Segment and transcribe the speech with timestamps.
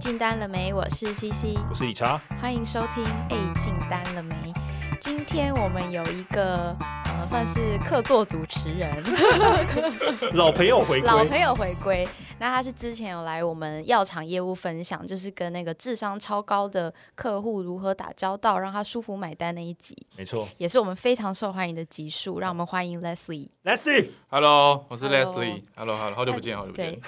[0.00, 0.72] 进单了没？
[0.72, 3.04] 我是西西我是理查，欢迎收听。
[3.28, 4.50] 哎，进单了没？
[5.00, 6.76] 今天我们有一个
[7.06, 9.02] 呃，算是客座主持人，
[10.34, 12.06] 老朋友回归，老朋友回归。
[12.38, 19.96] 那他是之前有来我们药厂业务分享，就是跟那个智商超高的客户如何打交道，让他舒服买单那一集。
[20.18, 22.38] 没错，也是我们非常受欢迎的集数。
[22.38, 23.48] 让我们欢迎 Leslie。
[23.64, 27.00] Leslie，Hello，我是 Leslie，Hello，Hello，好久不见，好久不见。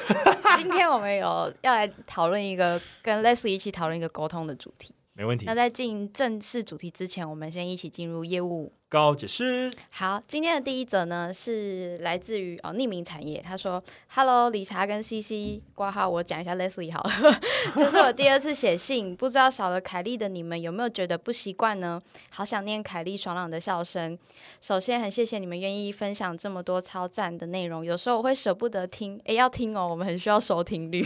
[0.56, 4.94] 今天我们有要来讨论一个跟 Leslie 一起讨论一个沟通的主题。
[5.14, 5.44] 没问题。
[5.46, 8.72] 那在进正式主题之前，我们先一起进入业务。
[8.92, 9.72] 高解释。
[9.88, 17.40] 好，今天的第一则呢是来自于哦匿名产业，他说：“Hello，理查跟 CC 挂号，我讲一下 Leslie 好了，
[17.74, 21.98] 这是我第二次写信，不知道少了凯莉的你们有没有觉得不习惯呢？
[22.30, 24.18] 好想念凯莉爽朗的笑声。
[24.60, 31.02] 首先很谢谢你们愿意分享这么多超赞的内容，有时候我会舍不得听，诶，要听哦，我们很需要收听率，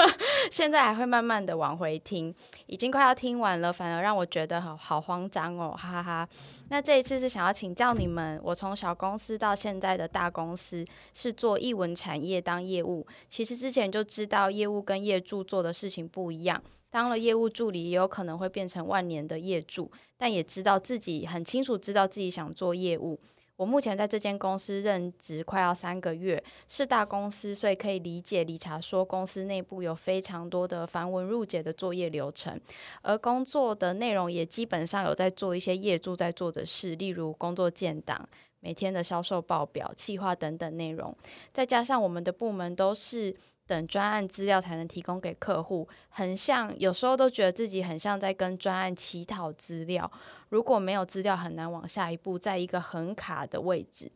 [0.50, 2.34] 现在还会慢慢的往回听，
[2.64, 6.28] 已经快要听完了，反而让我觉得好好慌张哦，哈哈哈。
[6.70, 7.25] 那这一次是。
[7.28, 13.06] 想要请教你们，我从小公司到现在的大公司是做译文产业当业务。
[13.28, 23.20] 其实之前就知道业务跟业主做的事情不一样，当了业务助理也有可能会变成万年的业主，但也知道自己很清楚知道自己想做业务。
[23.56, 32.60] 我目前在这间公司任职快要三个月，是大公司，所以可以理解理查说公司内部有非常多的繁文缛节的作业流程，
[33.02, 38.28] 而工作的内容也基本上有在做一些业主在做的事，例如工作建档、
[38.60, 41.16] 每天的销售报表、企划等等内容，
[41.52, 43.34] 再加上我们的部门都是。
[43.66, 50.10] 等专案资料才能提供给客户，很像有时候都觉得自己很像在跟专案乞讨资料。
[50.50, 54.10] 如果没有资料，很难往下一步，在一个很卡的位置。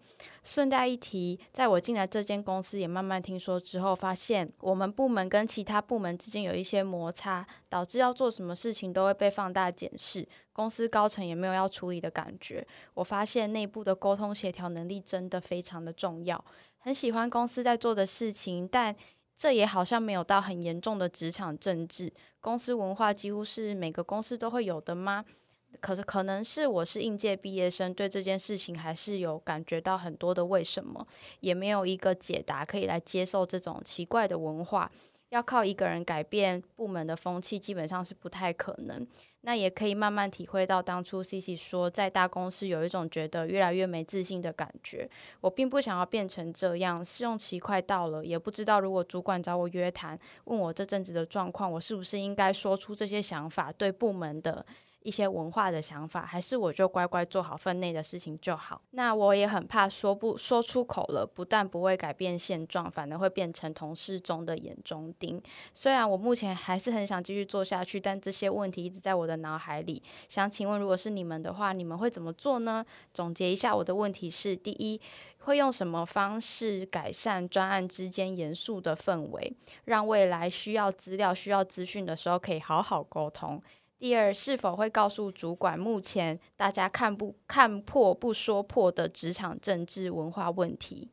[0.45, 10.27] 顺带一提，在我进来这间公司也慢慢听说之后，发现我们部门跟其他部门之间有一些摩擦，导致要做什么事情都会被放大检视。
[10.53, 12.65] 公司高层也没有要处理的感觉。
[12.95, 16.43] 我发现内部的沟通协调能力真的非常的重要。
[16.79, 18.95] 很喜欢公司在做的事情，但
[19.41, 25.25] 这也好像没有到很严重的职场政治，公司文化几乎是每个公司都会有的吗？
[25.81, 31.07] 可是可能是我是应届毕业生，对这件事情还是有感觉到很多的为什么，
[31.41, 34.93] 也没有一个解答可以来接受这种奇怪的文化。
[35.31, 39.07] 要靠一个人改变部门的风气，基本上是不太可能。
[39.43, 45.09] 那也可以慢慢体会到当初 C C 说在大公司有一种觉得越来越没自信的感觉。
[45.41, 54.65] 我并不想要变成这样，试用期快到了，也不知道如果主管找我约谈，问我这阵子的状况，我是不是应该说出这些想法对部门的。
[55.03, 58.81] 一些文化的想法，还是我就乖乖做好分内的事情就好。
[58.91, 65.43] 那我也很怕说不说出口了，不但不会改变现状，反而会变成同事中的眼中钉。
[65.73, 70.03] 虽然我目前还是很想继续做下去，但这些问题一直在我的脑海里。
[70.29, 72.85] 想请问，如果是你们的话，你们会怎么做呢？
[73.15, 75.01] 总结一下，我的问题是：第一，
[75.39, 79.57] 会用什么方式改善专案之间严肃的氛围，
[79.87, 83.63] 让未来需要资料、需要资讯的时候可以好好沟通？
[84.01, 91.11] 第二，是否会告诉主管目前大家看不看破不说破的职场政治文化问题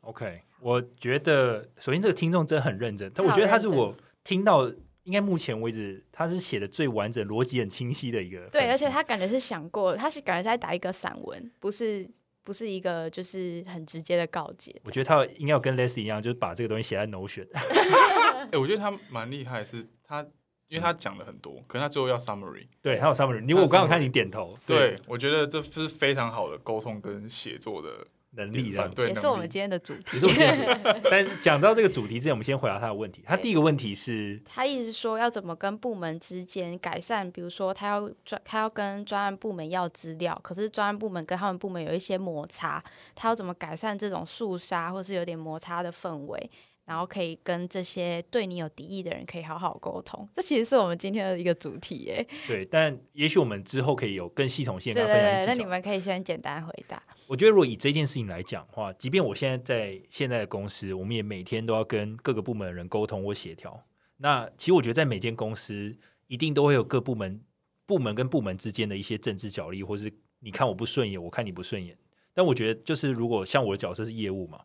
[0.00, 4.66] ？OK，我觉得首先这个听众真的很认真，但我觉得他是我听到
[5.02, 8.48] 应该目前为止他是写的最完整、逻辑很清晰的一个。
[8.48, 12.08] 对，而且他感觉是想过，他是感觉在打一个散文，不是
[12.42, 14.74] 不是一个就是很直接的告诫。
[14.84, 17.46] 我觉得他应该要跟 Leslie 一样，就是把这个东西写在 Notion。
[18.50, 20.26] 哎，我觉得他蛮厉害，是他。
[20.68, 23.40] 因为他讲了很多，可是他最后要 summary，对，还有 summary。
[23.48, 27.88] 因为我刚刚看你点头，对我觉得这是非常好的沟通跟写作的
[28.32, 30.18] 能力，对，也是我们今天的主题。
[31.10, 33.22] 但讲到这个主题之前，我们先回答他的问题。
[33.26, 42.84] 他第一个问题是，他意思说要怎么跟部门之间改善，比如说他要专，他要跟专案部门要资料，可是专案部门跟他们部门有一些摩擦，
[43.14, 46.50] 他要怎么改善这种肃杀或是有点摩擦的氛围？
[46.88, 52.26] 然后可以跟这些对你有敌意的人可以好好沟通，这其实是我们今天的一个主题耶。
[52.46, 55.22] 对，但也许我们之后可以有更系统性的分享。
[55.22, 57.02] 对对对，那你们可以先简单回答。
[57.26, 63.78] 我觉得如果以这件事情来讲的话，即便我现在在现在的公司，我们也每天都要跟各个部门的人沟通或协调。
[64.16, 65.94] 那其实我觉得在每间公司
[66.26, 67.38] 一定都会有各部门
[67.84, 70.10] 部门跟部门之间的一些政治角力，或是
[70.40, 71.94] 你看我不顺眼，我看你不顺眼。
[72.32, 74.58] 但我觉得就是如果像我的角色是业务嘛。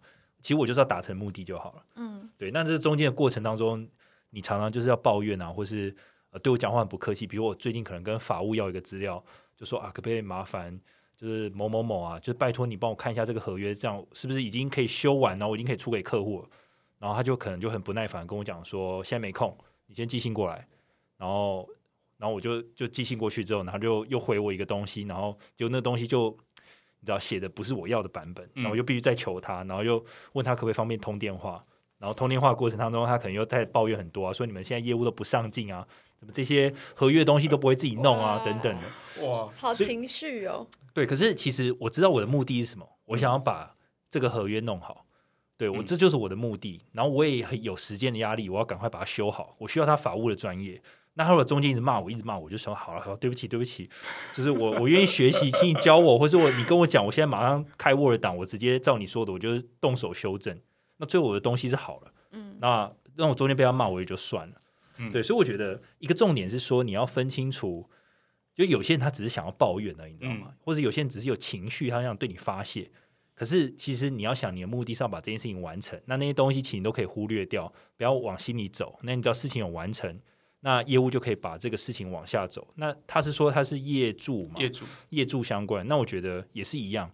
[0.44, 1.84] 其实我就是要达成目的就好了。
[1.96, 2.52] 嗯，对。
[2.52, 3.88] 那这中间的过程当中，
[4.30, 5.96] 你常常就是要抱怨啊，或是
[6.32, 7.26] 呃对我讲话很不客气。
[7.26, 9.24] 比如我最近可能跟法务要一个资料，
[9.56, 10.78] 就说啊，可不可以麻烦
[11.16, 16.50] 就是某某某啊，就拜托你帮我看一下这个合约，这样是不是已经可以修完，然后我已经可以出给客户了。
[17.00, 19.58] 然后他就可能就很不耐烦跟我讲说，现在没空，
[19.88, 20.68] 你先寄信过来，
[21.18, 21.70] 然后
[22.18, 26.38] 然后我就就寄信过去之后，然后就又回我一个东西，然后就那东西就
[27.04, 30.02] 你知道写的不是我要的版本，然后我就必须再求他，然后又
[30.32, 31.62] 问他可不可以方便通电话，
[31.98, 35.86] 然后通电话过程当中，他可能又在抱怨很多啊，说你们现在业务都不上进啊，
[36.18, 39.28] 怎么这些合约东西都不会自己弄啊，等等的。
[39.28, 40.66] 哇，好情绪哦。
[40.94, 43.76] 对，可是其实我知道我的目的是什么，我想要把
[44.10, 45.06] 这个合约弄好。
[45.58, 46.82] 对我，嗯这就是我的目的。
[46.94, 49.56] 然后我也很有时间的压力，我要赶快把它修好。
[49.60, 50.82] 我需要他法务的专业。
[51.16, 53.90] 那他如果中间一直骂我，一直骂我，我就说好了，好，对不起，对不起，
[54.34, 60.60] 就是我我愿意学习，请你教我，或是我你跟我讲，我现在马上开 Word 档，我直接照你说的，我就是动手修正。
[60.98, 64.56] 那最后我的东西是好了，嗯，那让我中间被他骂，我也就算了。
[64.98, 67.90] 嗯对，所以我觉得一个重点是说，你要分清楚，
[68.56, 70.54] 就有些人他只是想要抱怨而已，你知道吗？
[70.60, 72.90] 或者有些人只是有情绪，他想对你发泄。
[73.36, 79.00] 可是其实你要想，你的目的是要把这件事情完成，那那些东西其实你都可以忽略掉，不要往心里走。
[79.02, 80.20] 那你知道事情有完成，
[80.66, 82.66] 那业务就可以把这个事情往下走。
[82.76, 84.62] 那他是说他是业主嘛？
[84.62, 87.12] 业主，业主相关，那我觉得也是一样。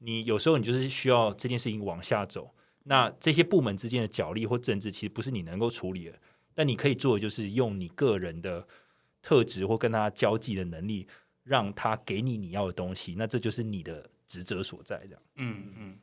[0.00, 6.18] 你有时候你就是需要这件事情往下走，那这些部门之间的角力或政治，其实不是你能够处理的。
[6.54, 8.66] 但你可以做的就是用你个人的
[9.22, 11.08] 特质或跟他交际的能力，
[11.42, 13.14] 让他给你你要的东西。
[13.16, 14.98] 那这就是你的职责所在。
[15.04, 15.98] 这样嗯嗯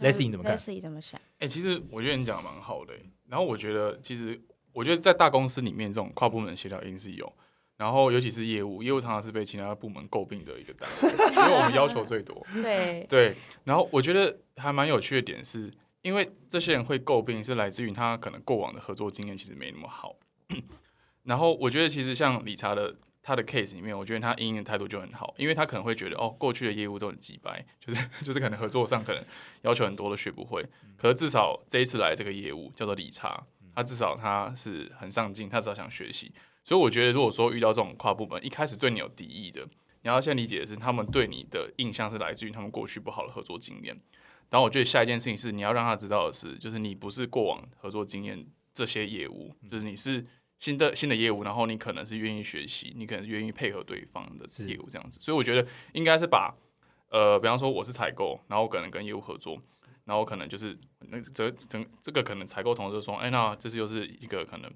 [0.00, 1.20] ，Leslie 你怎么看？Leslie 怎么想？
[1.40, 4.40] 哎、其实我觉得你讲的蛮好的欸、然后我觉得，其实
[4.72, 7.30] 我觉得在大公司里面，这种跨部门协调一定是有。
[7.76, 12.46] 然后尤其是业务，业务常常是被其他部门诟病的一个单位，因为我们要求最多。
[12.62, 13.34] 对，对，
[13.64, 15.68] 然后我觉得还蛮有趣的点是，
[16.02, 20.14] 因为这些人会诟病，是来自于他可能过往的合作经验其实没那么好。
[21.24, 29.24] 然后我觉得其实像理查的他的 case 里面，我觉得他应的态度就很好，因为他可能会觉得哦，过去的业务都很鸡掰，就是 就是可能合作上可能
[29.62, 30.64] 要求很多都学不会，
[30.96, 36.32] 可是至少这一次来这个业务叫做理查，他至少他是很上进，他至少想学习。
[36.64, 39.66] 所以我觉得，如果说遇到这种跨部门一开始对你有敌意的，
[40.02, 44.00] 你要先理解的是，他们对你的印象是来自于他们过去不好的合作经验。
[44.50, 50.24] 然后我觉得下一件事情是，你要让他知道的是，就是你不是过往合作经验这些业务，就是你是
[50.58, 55.18] 新的新的业务，然后你可能是愿意学习，你可能是愿意配合对方的业务这样子。
[55.18, 56.54] 所以我觉得应该是把
[57.08, 59.60] 呃，比方说我是采购，然后我可能跟业务合作，
[60.04, 64.70] 然后可能就是那这整这个可能采购同事说，哎，那这是又是一个可能，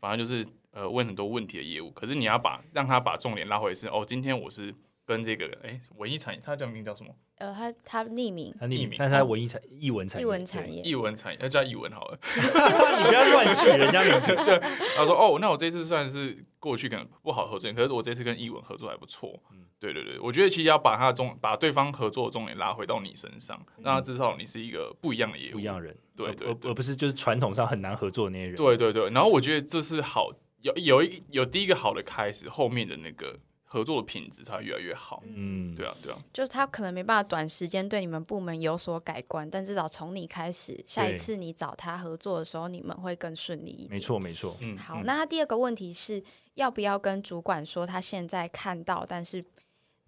[0.00, 4.74] 反正就是呃问很多问题的业务，可是你要把让他把重点拉回是哦，今天我是
[5.06, 7.14] 跟这个哎文艺产业，他叫名叫什么？
[7.36, 12.18] 呃，他他匿名，他匿名但是他文艺产艺文产业，艺文产业，艺文产业，要叫艺文好了。
[12.22, 12.40] 对，
[13.02, 14.34] 你不要乱取人家名字。
[14.46, 14.58] 对
[14.96, 19.38] 他说：“哦，那我这次算是过去可能不好合作，可是我这次跟译文合作还不错。
[19.52, 25.52] 嗯对对对，我觉得其实要把他的重，把对方合作的重点拉回到你身上，让他知道你是一个不一样的业务。
[25.52, 28.56] 不一样的人，而对对对而而不是就是传统上很难合作的那些人。
[28.56, 30.30] 对对对，然后我觉得这是好，
[30.62, 35.22] 有有一有第一个好的开始，后面的那个合作的品质才会越来越好。
[35.26, 43.90] 嗯，对啊，对啊，就是他可能没办法短时间对你们部门有所改观，但至少从你开始，下一次你找他合作的时候，你们会更顺利一点。
[43.90, 44.56] 没错没错。
[44.60, 49.44] 嗯，好，嗯那他第二个问题是要不要跟主管说他现在看到，但是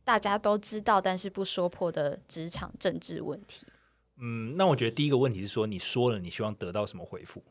[0.04, 3.66] 大家都知道，但是不说破的职场政治问题？
[4.18, 7.42] 嗯，那我觉得第一个问题是说，你说了，你希望得到什么回复？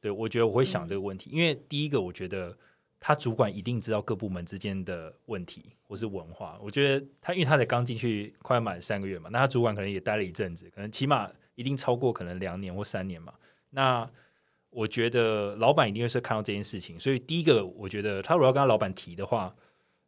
[0.00, 2.56] 对我觉得我会想这个问题，因为第一个，我觉得
[3.00, 6.58] 他主管一定知道各部门之间的问题或是文化。
[6.62, 13.32] 我觉得他因为他才刚进去快满三个月嘛，那他主管可能也待了一阵子，可能起码一定超过可能两年或三年嘛。
[13.70, 14.08] 那
[14.76, 19.56] 我觉得老板一定会是看到这件事情，所以第一个，我觉得他如果要跟他老板提的话，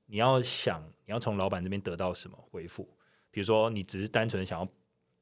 [0.05, 2.87] 你要想你要从老板这边得到什么回复，
[3.31, 4.69] 比如说你只是单纯想要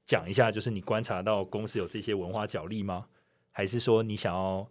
[0.04, 3.06] 讲一下，就是你观察到公司有这些文化角力吗？
[3.52, 4.68] 还是说你想要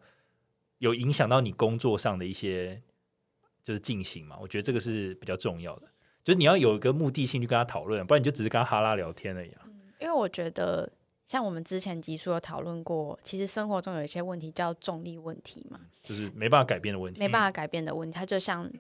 [0.80, 2.82] 有影响到你工作上的一些
[3.64, 4.38] 就是进行嘛？
[4.42, 5.88] 我觉得这个是比较重要的，
[6.22, 9.52] 就是你要有一个目的性去跟他讨论，不然你就只是跟他哈拉聊天而已。
[10.02, 10.92] 因为我觉得，
[11.26, 17.20] 像我们之前集数有讨论过，其实生活中有一些问题叫重力问题嘛，就是没办法改变的问题。
[17.20, 18.72] 没办法改变的问题，它就像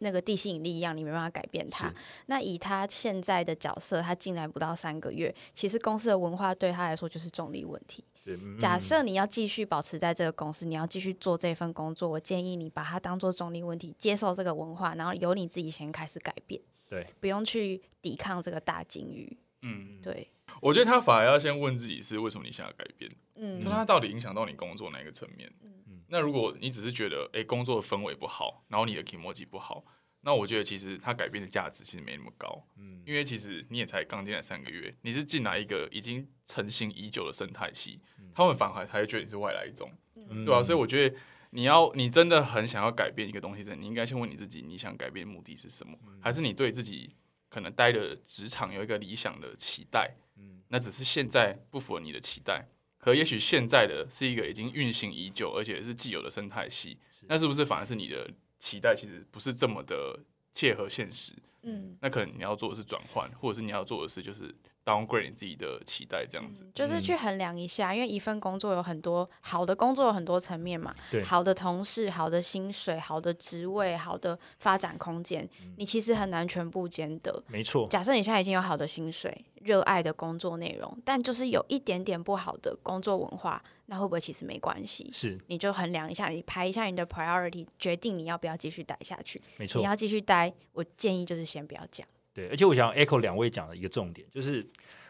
[0.00, 1.92] 那个地心引力一样，你没办法改变它。
[2.26, 8.04] 那以他现在的角色，他进来不到三个月，其实公司的文化对他来说就是重力问题。
[8.26, 19.36] 嗯假设你要继续保持在这个公司，你要继续做这份工作，我建议你把它当做重力问题，接受这个文化，然后由你自己先开始改变，对，不用去抵抗这个大金鱼。
[19.62, 20.28] 嗯，对，
[20.60, 23.62] 我觉得他反而要先问自己是为什么你想要改变，嗯。
[23.62, 25.50] 就他到底影响到你工作哪一个层面？
[25.62, 26.02] 嗯。
[26.08, 29.84] 那如果你只是觉得，哎、工作的氛围不好，然后你的 e m o j i 不好，
[30.22, 33.00] 那我觉得其实他改变的价值其实没那么高，嗯。
[33.06, 38.00] 因为其实你也才刚进来三个月，你是进来一个已经成型已久的生态系，
[38.34, 40.44] 他们反而还会觉得你是外来种，嗯。
[40.44, 41.16] 对啊，所以我觉得
[41.50, 45.96] 你要你真的很想要改变一个东西，你应该先问你自己，你想改变的目的是什么？
[46.20, 47.14] 还是你对自己
[47.50, 50.14] 可能待的职场有一个理想的期待？
[50.38, 52.66] 嗯，那只是现在不符合你的期待，
[52.96, 56.96] 可也许现在的是一个已经运行已久而且是既有的生态系，
[57.28, 60.18] 那是不是反而是你的期待其实不是这么的
[60.54, 61.34] 切合现实？
[61.62, 77.42] 嗯，那可能你要做的是转换，或者是你要做的是就是 downgrade 你自己的期待，这样子，就是去衡量一下，因为一份工作有很多好的工作有很多层面嘛，对，好的同事、好的薪水、好的职位、好的发展空间，你其实很难全部兼得。
[77.48, 83.62] 没错，假设你现在已经有好的薪水、热爱的工作内容，但就是有一点点不好的工作文化。
[83.90, 85.10] 那会不会其实没关系？
[85.12, 89.42] 是，你就衡量一下，你排一下你的 priority，决定你要不要继续待下去。
[89.56, 92.06] 没错，你要继续待，我建议就是先不要讲。
[92.32, 94.64] 对，而且我想 echo 两位讲的一个重点，就是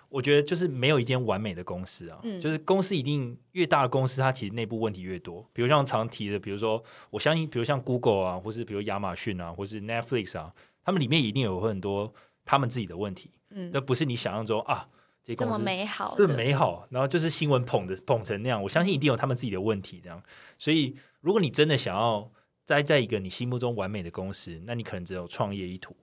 [0.08, 5.46] 我觉得就是没有一间完美的公司啊，嗯就是公司一定越大的公司，它其实内部问题越多。
[5.52, 12.10] 比如像常提的，比如说我相信，比如像 Google 啊，或是比如亚马逊啊，或是 Netflix 啊，他们里面一定有很多
[12.46, 13.30] 他们自己的问题。
[13.50, 14.88] 嗯，那不是你想象中啊。
[15.24, 20.00] 这么美好，这么美好，然后就是新闻捧的捧成那样，我相信一定有他们自己的问题。
[20.02, 20.22] 这样，
[20.58, 22.30] 所以如果你真的想要
[22.64, 25.94] 栽在一个你心目中完美的公司，那你可能只有创业一途。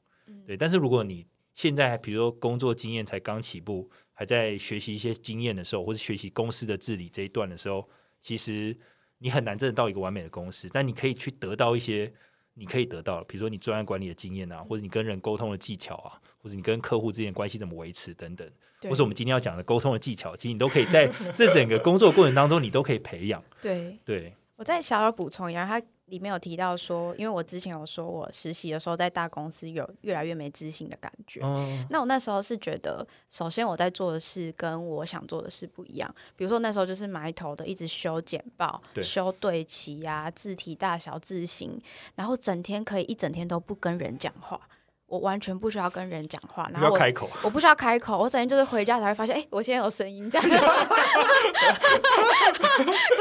[0.45, 7.87] 对，但是如果你现在比如说工作经验才刚起步，还在学习一些经验的时候，或是学习公司的治理这一段的时候，
[8.21, 8.77] 其实
[9.17, 10.69] 你很难真的到一个完美的公司。
[10.71, 12.13] 但你可以去得到一些
[12.53, 18.49] 你可以得到，比如说你专业管理的经验啊，或者你跟人沟通的技巧啊，或者你跟客户之间关系怎么维持等等。
[18.83, 23.43] 或是我们今天要讲的沟通的技巧，其实你都可以在这整个工作过程当中，你都可以培养。
[23.59, 31.41] 对对，我再小小补充一下，他里面有提到说，因为我之前有说我实习的时候在大公司有越来越没自信的感觉。
[31.89, 36.15] 那我那时候是觉得，首先我在做的事跟我想做的事不一样。
[36.35, 41.81] 比如说那时候就是埋头的一直修简报、修对齐呀、字体大小、字形，
[42.13, 44.61] 然后整天可以一整天都不跟人讲话。
[45.07, 46.99] 我完全不需要跟人讲话，然后我
[47.43, 50.47] 我不需要开口，我整天就是回家才会发现，哎，我现在有声音这样。
[50.49, 50.57] 可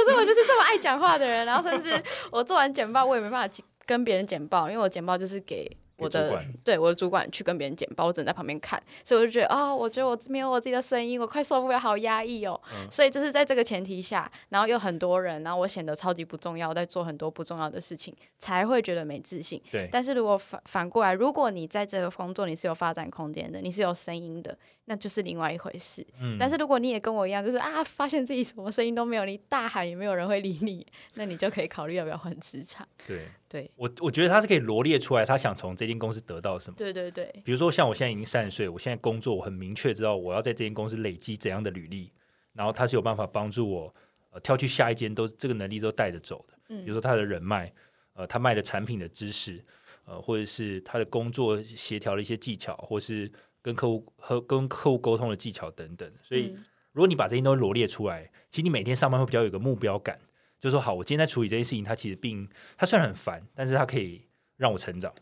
[0.05, 3.55] 是我就是这么爱讲话的人，然后甚至我做完简报，我也没办法
[3.87, 5.76] 跟别人简报，因为我简报就是给。
[5.97, 12.61] 我的对我的主管去跟别人剪包，我只能在旁边看，所以我就觉得啊，我觉得我没有我自己的声音，我快受不了，好压抑哦。
[12.91, 19.61] 所以这是在这个前提下，然后有很多人，然后我显得超级不重要，在做很多不重要的事情，才会觉得没自信。
[19.71, 26.07] 对，但是如果反反过来，如果你在这个工作你是有发展空间的，你是有声音的，那就是另外一回事。
[26.21, 32.87] 嗯，但是如果你也跟我一样，就是啊，发现自己什么声音都没有，你大喊也没有人会理你，那你就可以考虑要不要换职场。
[33.07, 33.23] 对。
[33.57, 36.77] 对我，我觉得他是可以罗列出来，他想从这间公司得到什么。
[36.77, 42.13] 对对对，比如说像我现在已经三十岁，我现在工作，我很明确知道我要在这间公司累积怎样的履历，
[42.53, 43.95] 然后他是有办法帮助我
[44.31, 46.59] 呃跳去下一间，都这个能力都带着走的。
[46.69, 47.73] 嗯，比如说他的人脉，
[48.13, 49.65] 呃，他卖的产品的知识，
[50.05, 53.33] 呃，或者是他的工作协调的一些技巧，或是
[53.63, 56.13] 跟客户和跟客户沟通的技巧等等。
[56.23, 56.55] 所以，
[56.93, 60.21] 如果你把这些东西罗列出来，其实你每天上班会比较有个目标感。
[60.66, 64.23] 就说好，我今天在处理这件事情，它其实并它虽然很烦，但是它可以
[64.56, 65.12] 让我成长。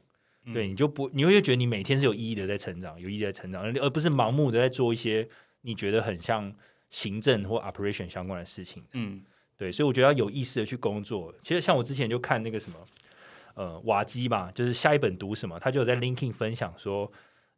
[0.52, 5.26] 对，你就不你会觉得你每天是有意义的在成长，有意义的在成长，而不是盲目的在做一些
[5.62, 6.54] 你觉得很像
[6.90, 8.82] 行政或 operation 相关的事情。
[8.92, 9.22] 嗯，
[9.56, 11.34] 对，所以我觉得要有意识的去工作。
[11.42, 12.78] 其实像我之前就看那个什么，
[13.54, 17.10] 呃，瓦基嘛，就是下一本读什么，他就有在 LinkedIn 分享说，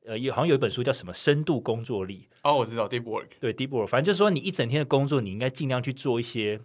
[0.05, 2.29] 呃，有好像有一本书叫什么深度工作力。
[2.43, 3.31] 哦，我知道 Deep Work。
[3.41, 6.61] 对，Deep Work，反正就是说你一整天的工作，你应该尽量去做一些。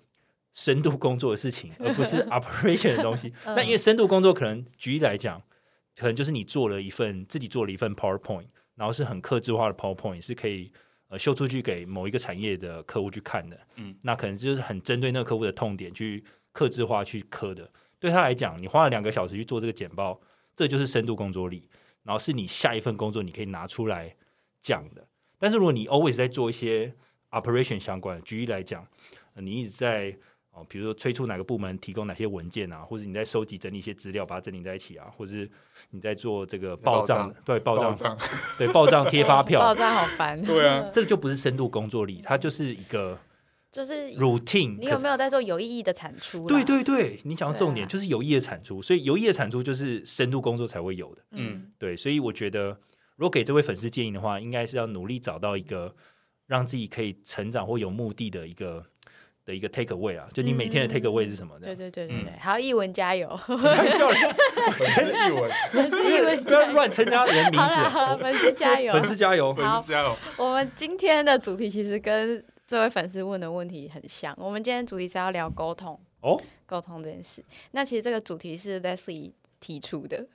[0.53, 3.33] 深度工作的事情， 而不是 operation 的东西。
[3.45, 5.41] 那因为深度工作，可能举例来讲，
[5.95, 10.71] 可能就是你做了一份自己做了一份 PowerPoint，然后是很克制化的 PowerPoint，是可以
[11.07, 13.59] 呃秀出去给某一个产业的客户去看的。
[13.75, 17.69] 嗯，那可能就是很针对那个客户的痛点去克制化去磕的。
[17.99, 20.19] 对他来讲，你花了两个小时去做这个简报，
[20.55, 21.69] 这就是深度工作力。
[22.03, 24.15] 然后是你下一份工作你可以拿出来
[24.59, 25.07] 讲的。
[25.37, 26.91] 但是如果你 always 在做一些
[27.29, 28.87] operation 相关的，举例来讲，
[29.35, 30.17] 你一直在
[30.53, 35.49] 哦，比如说催促哪个部门提供哪些文件啊，或者你在收集整理一些资料，把它整理在一起啊，或者是
[35.91, 38.17] 你在做这个报账，对报账，
[38.57, 40.41] 对报账贴发票，报账好烦。
[40.41, 43.17] 对啊， 这个就不是深度工作力，它就是一个
[43.71, 44.77] 就是 routine。
[44.77, 46.45] 你有没有在做有意义的产出？
[46.47, 51.21] 对对对，你讲到重点就是有意义的产出，所以有意义的产出就是深度工作才会有的。
[51.31, 52.77] 嗯，对，所以我觉得
[53.15, 55.95] 如果给这位粉丝建议的话，应该是要努力找到一个
[56.45, 58.85] 让自己可以成长或有目的的一个。
[59.45, 61.65] 的一个 take away 啊，就你每天的 take away 是什么的？
[61.65, 63.27] 对对对对对，好，译文加油！
[63.97, 64.35] 叫人
[64.77, 67.57] 粉丝译文， 粉丝译文，不要乱称家人名字。
[67.57, 70.17] 好了好了，粉丝加油，粉丝加油，粉丝加油。
[70.37, 74.33] 我们今天的主题其实跟这位粉丝问的问题很像。
[74.37, 77.43] 我们今天主题是要聊沟通，哦，沟通这件事。
[77.71, 80.25] 那其实这个主题是 Leslie 提出的，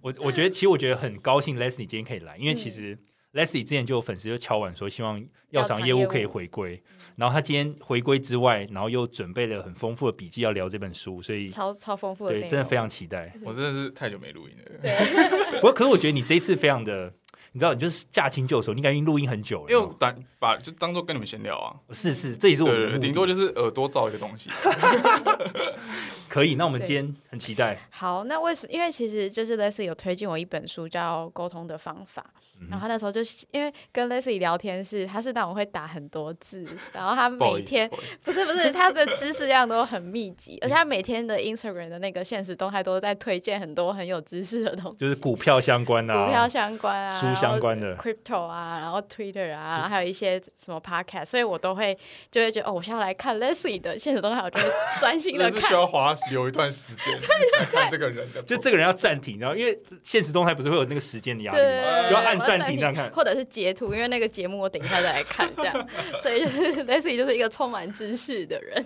[0.00, 2.98] 我我觉得其实我觉得很高兴 Leslie 今天可以来，因为嗯其实
[3.36, 6.82] Leslie 之前就有粉丝就敲碗说希望药药厂业务厂业务可以回归，
[7.16, 13.32] 然后他今天回归之外，然后又准备了很丰富的笔记要聊这本书，所以超超丰富的，对真的非常期待。
[13.44, 15.60] 我真的是太久没录音了，对。
[15.60, 17.12] 不过可是我觉得你这一次非常的，
[17.56, 24.50] 你知道，你就是驾轻就熟，你感觉录音很久了，因为我当把就当做跟你们闲聊啊，是是，这也是我们顶多就是耳朵造一个东西。
[26.28, 26.56] 可以。
[26.56, 32.22] 那我们今天很期待，好，那为什因为其实就是 Leslie 有推荐我一本书叫《沟通的方法》，
[32.60, 37.90] 嗯然后他那时候就是因为跟 Leslie 聊天是，他是那种会打很多字，然后他每天
[38.22, 51.96] 不是不是他的知识量都很密集， 而且他每天的 Instagram 的那个现实动态都在推荐很多很有知识的东西，就是股票相关的、股票啊，相关啊，书相关的 crypto 啊，然后 Twitter 啊，然后还有一些什么 podcast，所以我都会
[52.30, 54.66] 就会觉得哦，我现在来看 Leslie 的现实动态，我就会
[54.98, 55.74] 专心的看 是需。
[55.74, 57.12] 要花留一段时间
[57.58, 62.08] 来看这个人的， 就这个人要暂停，然后因为现实动态不是会有那个时间的压力对，吗？
[62.08, 63.10] 就要按暂停这样看。
[63.10, 65.88] 或者是截图，因为那个节目我等一下再来看，这样，
[66.20, 68.82] 所以就是 Leslie 就是一个充满知识的人。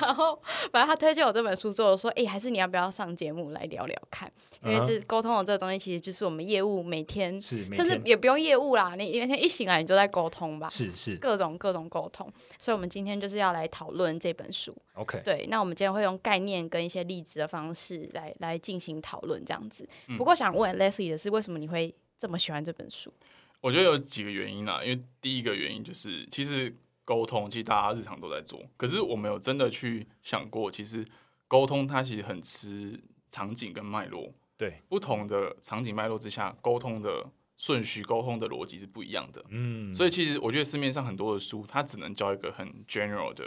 [0.00, 0.40] 然后，
[0.72, 4.30] 反正他推荐我这本书之后，我说，哎、还是你要不要上节目来聊聊看？
[4.64, 10.68] 因为这沟通的这个东西，其实就是我们业务每天，是每也不用业务啦，你每天一醒来你就在沟通吧。
[10.68, 14.76] 是是各种各种沟通，所以我们今天就是要来讨论这本书。
[14.94, 19.88] OK，对，那我们今天会用概念跟一些例子的方式来来进行讨论，这样子。
[20.08, 23.12] 嗯不过想问 Leslie 的是，为什么你会这么喜欢这本书？
[23.60, 31.04] 我觉得有几个原因啦，因为第一个原因就是，其实沟通其实大家日常都在做，可是我没有真的去想过，其实
[31.46, 32.98] 沟通它其实很吃
[33.30, 37.26] 场景跟脉络，对，不同的场景脉络之下，沟通的
[37.60, 39.44] 顺序、沟通的逻辑是不一样的。
[39.50, 43.44] 嗯，所以其实我觉得市面上很多的书，它只能教一个很 general 的，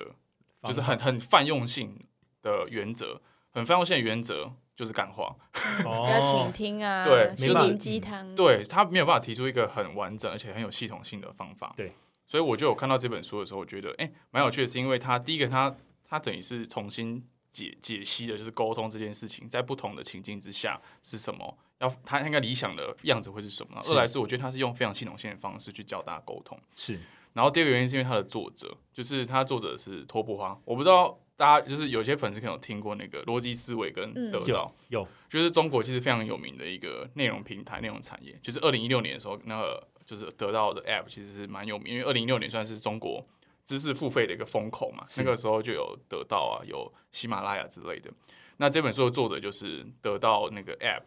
[0.66, 2.00] 就是很很泛用性
[2.44, 5.36] 的原则，很泛用性的原则就是干话。
[5.84, 8.36] 要倾哦，听啊，对心灵鸡汤。
[8.36, 11.74] 对他没有办法提出一个很完整而且很有系统性的方法。
[11.76, 11.92] 对，
[12.28, 15.76] 所以我就有看到这本书的时候，我觉得哎，蛮、有趣的，是因为它第一个它
[16.08, 23.82] 它等于是重新解解析的，就是沟通这件事情在不同的情境之下是什么，要他应该理想的样子会是什么。
[23.86, 26.58] 二来是我觉得他是用非常系统性的方式去教大家沟通。
[26.76, 26.98] 是
[27.34, 34.74] 然后第二个原因是因为他的作者，就是他作者是托布花，我不知道大家就是有些粉丝可能有听过那个逻辑思维跟嗯得到。
[34.90, 38.40] 有有就是中国其实非常有名的一个内容平台、内容产业。
[38.42, 43.26] 就是二零一六年的时候，那个就是得到的 App 其实是蛮有名，因为二零一六年算是中国
[43.66, 45.04] 知识付费的一个风口嘛。
[45.18, 48.12] 那个时候就有得到啊，有喜马拉雅之类的。
[48.58, 51.02] 那这本书的作者就是得到那个 App，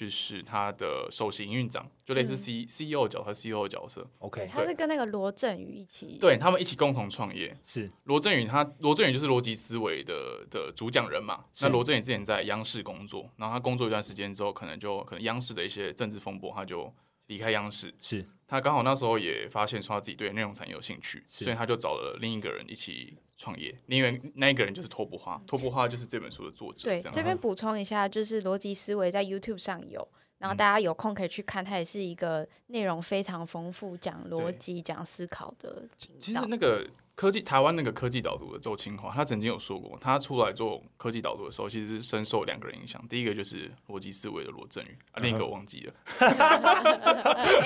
[0.00, 7.54] 就是他的首席营运长，就类似嗯 C、CEO 角和、CEO 角色，OK，他是跟那个罗振宇一起，对他们一起共同创业。
[7.66, 11.44] 是罗振宇他罗振宇就是逻辑思维的的主讲人嘛。
[11.60, 16.90] 那罗振宇之前在央视工作，然后他工作一段时间之后，可能就可能央视的一些政治风波，他就
[17.26, 17.92] 离开央视。
[18.00, 23.74] 是他刚好那时候也发现说他自己对内容产业有兴趣，所以他就找了另一个人一起创业。
[23.86, 26.88] 因为那一个人就是托布花，托布花就是这本书的作者。
[26.88, 30.06] 对，这边补充一下，就是逻辑思维在 YouTube 上有，
[30.38, 36.34] 然后嗯大家有空可以去看，它也是一个内容非常丰富、讲逻辑、讲思考的频其。
[36.34, 36.86] 实那个
[37.20, 43.06] 科技台湾那个科技导读的周清华，他曾经有说过，他出来做科技导读的时候，其实是深受两个人影响。
[43.10, 45.92] 第一个就是逻辑思维的罗振宇，啊，另一个我忘记了。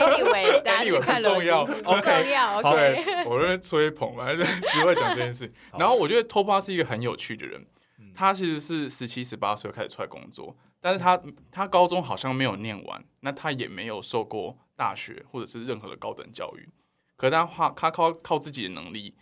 [0.02, 2.58] Anyway， 大家去 Anyway，看很 重要逻辑思维重要。
[2.58, 5.48] OK，对，我认为吹捧反正，只会讲这件事。
[5.78, 7.64] 然后我觉得托巴是一个很有趣的人，
[8.12, 11.16] 他其实是十七、十八岁开始出来工作，但是他
[11.52, 16.68] 他高中好像没有念完，那他也没有受过大学或者是任何的高等教育，
[17.14, 19.14] 可是他花他靠靠自己的能力。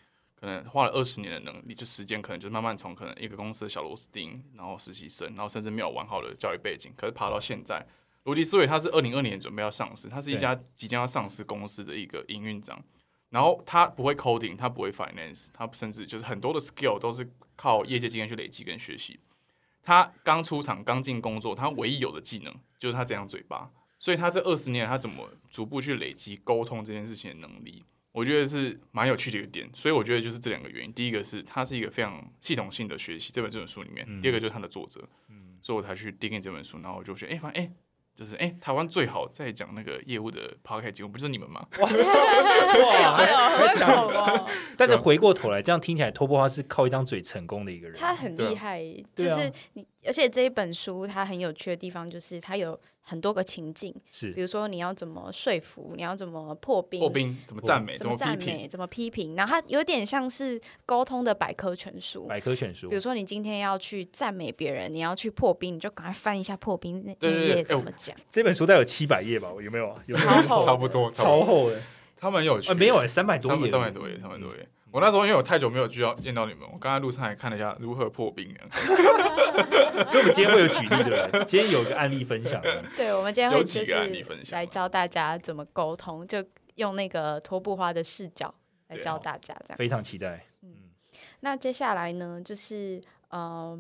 [0.43, 7.87] 可能花了二十年的能力，就时间可能就慢慢从可能一个公司的小螺丝钉，然后实习生，然后甚至没有完好的教育背景，可是爬到现在，
[8.25, 12.83] 逻辑思维它是二零二年准备要上市，它是一家即将要上市公司的一个营运长，
[13.31, 19.21] 然后他不会 coding，他不会 finance，他甚至就是很多的 skill 都是靠业界经验去累积跟学习。
[19.81, 29.69] 他刚出厂刚进工作，他唯一有的技能就是他这张嘴巴，所以他这二十年他怎么逐步去累积沟通这件事情的能力，我觉得是蛮有趣的一个点。
[29.75, 35.01] 所以我觉得就是这两个原因，第一个是它是一个非常系统性的学习这本这本书里面，第二个就是它的作者，
[35.63, 37.73] 所以我才去订阅这本书，然后我就觉得哎，发现哎。
[38.15, 41.67] 就是哎、台湾最好在讲那个业务的 p o c a s t 节目，不就是你们吗？
[41.81, 41.89] 哇！
[43.17, 47.99] 哎呦，很会捧哦， 但是回过头来，这样听起来，托波花是靠一张嘴成功的一个人。
[47.99, 48.85] 他很厉害，
[49.17, 62.27] 就是你而且这一本书它很有趣的地方就是它有很多个情境，是比如说你要怎么说服，你要怎么破冰，破冰怎么赞美，怎么赞美，怎么批评，然后它有点像是沟通的百科全书。
[62.27, 68.17] 百科全书比如，说，你今天要去赞美别人，你要去破冰，你就赶快翻一下破冰那对对那页怎么讲。
[68.31, 69.49] 这本书大概有七百页吧？
[69.61, 69.99] 有没有？
[70.07, 71.11] 有没有超厚差不多。
[71.11, 71.81] 超厚的
[72.17, 72.75] 他们有趣啊？
[72.75, 74.69] 没有，三百多页，三百多页，三百多页。
[74.93, 78.69] 我那时候因为我太久没有遇到见到你们，我刚才路上还看了一下如何破冰啊，
[80.07, 81.45] 所以我们今天会有举例，对不对？
[81.47, 82.61] 今天有一个案例分享，
[82.97, 88.55] 对，我们今天会就有几个案例是分享来教大家怎么沟通，就用那个拖布花的视角
[88.89, 89.79] 来教大家这样。
[89.79, 90.45] 非常期待。
[90.63, 90.69] 嗯
[91.41, 93.01] 那接下来呢，就是
[93.31, 93.77] 呃，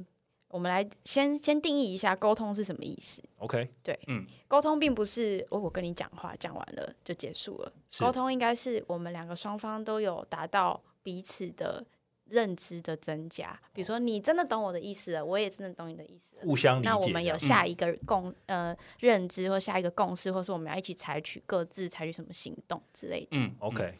[0.49, 3.23] 我们来先先定义一下沟通是什么意思。
[3.39, 7.73] OK，对，嗯沟通并不是哦，我跟你讲话讲完了就结束了。
[7.91, 11.87] 是沟通应该是我们两个双方都有达到彼此的
[12.27, 13.59] 认知的增加。
[13.73, 16.43] 比如说，你真的懂我的意思了，我也真的懂你的意思了。
[16.43, 16.89] 互相理解。
[16.89, 23.29] 那我们有下一个共、呃认知或下一个共识，或是我们要一起采取各自采取什么行动之类的。
[23.33, 23.99] 嗯 OK，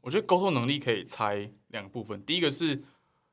[0.00, 2.82] 我觉得沟通能力可以拆两个部分，第一个是，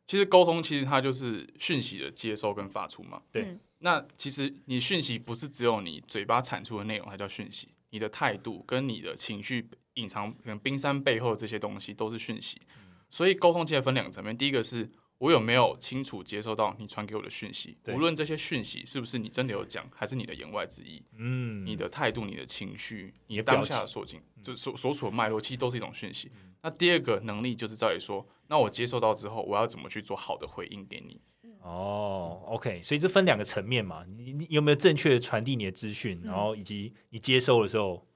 [0.08, 3.22] 其实沟通其实它就是讯息的接收跟发出嘛。
[3.32, 12.62] 对嗯那其实你讯息不是只有你嘴巴产出的内容它叫讯息，你的态度跟你的情绪隐藏可能冰山背后的这些东西都是讯息。
[13.12, 21.04] 所以沟通其实分两个层面，第一个是我有没有清楚接收到你传给我的讯息，无论这些讯息是不是你真的有讲，还是你的言外之意。
[21.18, 26.32] 嗯，你的态度、你的情绪、你的当下的所境，就所所处的脉络，其实都是一种讯息。
[26.64, 31.22] 那第二个能力就是在于说，那我接收到之后，我要怎么去做好的回应给你？
[31.62, 38.08] 哦，OK，所以这分两个层面嘛，你你有没有正确的传递你的资讯，嗯然后以及你接收的时候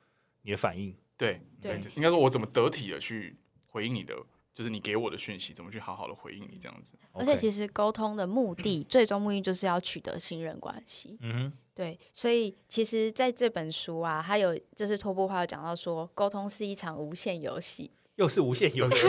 [0.41, 0.95] 你的反应。
[1.15, 4.15] 对对应该说我怎么得体的去回应你的，
[4.55, 6.95] 就是你给我的讯息，怎么去好好的回应你这样子。
[7.11, 11.17] 而且其实沟通的目的，最终目的就是要取得信任关系。
[11.21, 17.91] 嗯哼，对，所以其实在这本书啊，它有就是托布话有讲到说，沟通是一场无限游戏。
[18.15, 18.95] 又是无限游戏，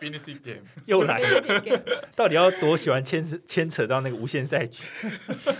[0.00, 1.84] Infinity Game， 又来了，
[2.16, 4.82] 到底要多喜欢牵扯牵扯到那个无限赛局？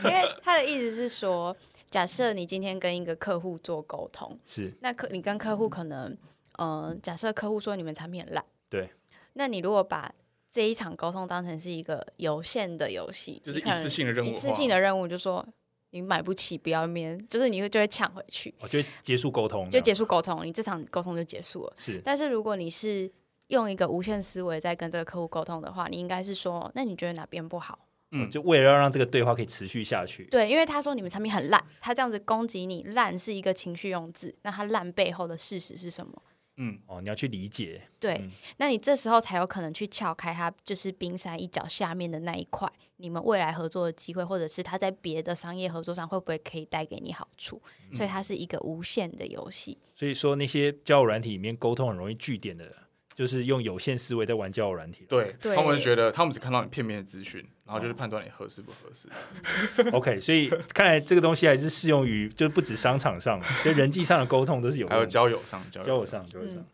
[0.02, 1.54] 因为他的意思是说，
[1.90, 6.16] 假设你今天跟一个客户做沟通，是那客你跟客户可能，
[6.56, 8.88] 嗯、假设客户说你们产品很烂，对，
[9.34, 10.10] 那你如果把
[10.50, 15.46] 这一场沟通当成是一个有限的游戏，就是一次性的任务化，一次性的任务，就说
[15.90, 21.74] 你买不起，不要面，就是你会就会抢回去，我觉得结束沟通，就结束沟通，你这场沟通就结束了。
[21.76, 23.12] 是但是如果你是
[23.48, 27.78] 用一个无限思维在跟这个客户沟通的话，你应该是说，那你觉得哪边不好？
[28.14, 36.22] 嗯就为了要让这个对话可以持续下去，对，因为他说你们产品很烂，他这样子攻击你，烂是一个情绪用字，那他烂背后的事实是什么？
[36.56, 47.60] 嗯，哦，你要去理解，对，嗯那你这时候才有可能去撬开它就是冰山一角下面的那一块，你们未来合作的机会，或者是他在别的商业合作上会不会可以带给你好处？
[47.92, 49.78] 所以它是一个无限的游戏。
[49.94, 52.74] 所以说那些交友软体里面沟通很容易据点的，
[53.22, 55.06] 就是用有限思维在玩交友软体。
[55.08, 59.08] 对，他们觉得他们只看到你片面的资讯，然后就是判断你合适不合适。
[59.94, 66.66] OK，所以看来这个东西还是适用于，就是不止商场上，就人际上的沟通都是有的，还有交友上，交友交友上，交友上嗯，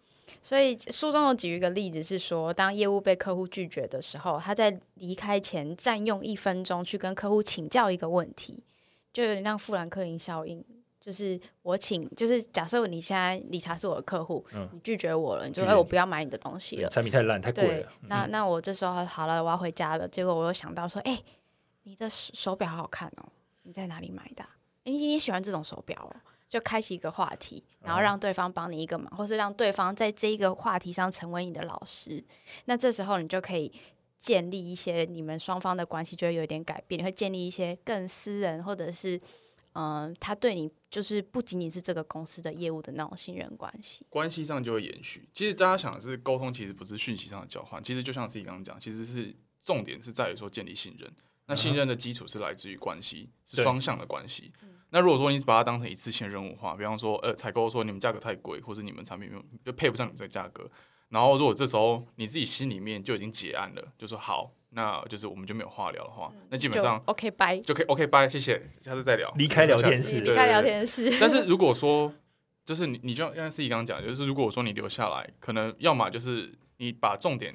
[0.42, 8.62] 所以书中有举一个例子是说，当业务被客户拒绝的时候，他在离开前占用一分钟去跟客户请教一个问题，
[9.12, 10.64] 就有点像富兰克林效应。
[11.08, 16.88] 就是我请，就是假设你现在理查是我的客户，嗯你拒绝我了，你就说哎我不要买你的东西了。
[16.90, 20.06] 产品太烂太贵对了，，嗯那那我这时候好了，我要回家了。
[20.06, 21.18] 结果我又想到说，哎、
[21.84, 23.24] 你的手手表好好看哦，
[23.62, 24.44] 你在哪里买的
[24.82, 26.12] 你你喜欢这种手表哦？
[26.46, 32.22] 就开启一个话题，然后哦让对方帮你一个忙，或是让对方在这一个话题上成为你的老师。
[32.66, 33.72] 那这时候你就可以
[34.18, 36.98] 建立一些你们双方的关系，就会有点改变。
[36.98, 39.20] 你会建立一些更私人，或者是嗯、
[39.78, 44.04] 呃他对你就是不仅仅是这个公司的业务的那种信任关系。
[44.08, 45.28] 关系上就会延续。
[45.32, 51.08] 其实大家想的是沟通，其实不是讯息上的交换，其实就像自己刚刚讲，其实是重点是在于说建立信任。
[51.46, 54.52] 那信任的基础是来自于关系，是双向的关系。
[54.90, 60.68] 那如果说你把它当成一次性任务化，比方说，呃，采购说你们价格太贵，或者你们产品没有就配不上你们这个价格，
[61.10, 70.62] 然后如果这时候你自己心里面就已经结案了，就说好，那就是我们就没有话聊的话，那基本上 OK 拜，就可以 OK 拜，谢谢，下次再聊，离开聊天室离开聊。
[70.62, 71.10] 天室。
[71.18, 72.12] 但是如果说，
[72.66, 77.54] 就是你，你就像像思怡刚刚讲，就是如果说你留下来，可能要么就是你把重点，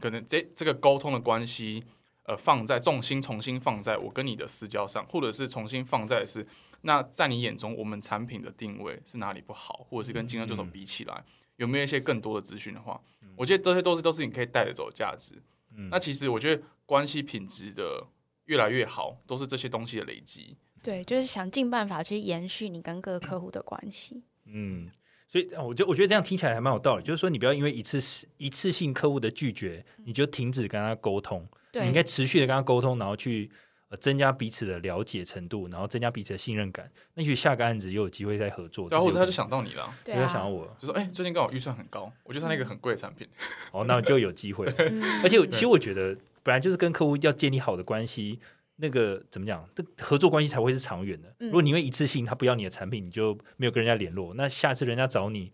[0.00, 1.84] 可能这这个沟通的关系，
[2.24, 6.46] 呃，放在重心重新放在我跟你的私交上，或者是重新放在是
[6.82, 11.24] 那在你眼中我们产品的定位是哪里不好，或者是跟竞争对手比起来，
[11.56, 13.00] 有没有一些更多的资讯的话，
[13.36, 15.34] 我觉得这些都是都是你可以带着走的价值。
[15.76, 18.06] 嗯那其实我觉得关系品质的
[18.44, 20.56] 越来越好，都是这些东西的累积。
[20.82, 24.22] 对，就是想尽办法去延续你跟各个客户的关系。
[24.44, 24.90] 嗯，
[25.26, 33.50] 所以我就我觉得这样听起来还蛮有道理，就是说你不要因为一次一次性客户的拒绝，你就停止跟他沟通，对，你应该持续的跟他沟通，然后去
[33.88, 36.90] 呃增加彼此的了解程度，然后增加彼此的信任感。
[37.14, 43.26] 那也许下个案子又有机会再合作，然后他就想到你了，他想到啊，我，就说：“哎、最近刚好预算很高，我就是那个很贵的产品。
[43.72, 44.66] 哦，那就有机会。
[44.78, 48.40] 嗯而且其实我觉得，本来就是跟客户要建立好的关系，
[48.76, 51.28] 那个怎么讲，这合作关系才会是长远的。
[51.38, 55.52] 嗯如果你因为一次性他不要你的产品，你就没有跟人家联络，那下次人家找你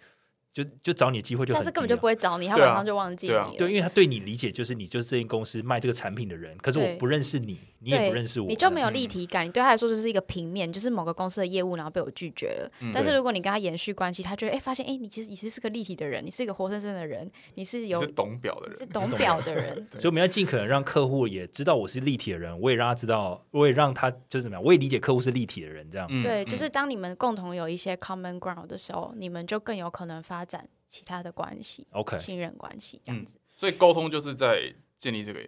[0.52, 3.54] 就就找你的机会就下次根本就不会找你，他马上就忘记你对啊了。
[3.56, 12.70] 对，因为他对你理解就是你就是这间公司卖这个产品的人，可是我不认识你，你也不认识我，你就没有嗯立体感，你对他来说就是一个平面，就是某个公司的业务，然后被我拒绝了。
[12.80, 19.74] 嗯但是如果你跟他延续关系，他觉得哎、发现哎、你其实你其实是个立体的人，你是一个活生生的人，你是”有你是懂表的人，是懂表的人。
[19.92, 26.08] 所以我们要尽可能让客户也知道我是立体的人，我也让他知道，我也让他就是怎么样，我也理解客户是立体的人，这样。
[26.10, 33.38] 嗯对，嗯就是当你们共同有一些 common ground 的时候，你们就更有可能发展其他的关系、OK，信任关系这样子。
[33.56, 35.40] 所以沟通就是在建立这个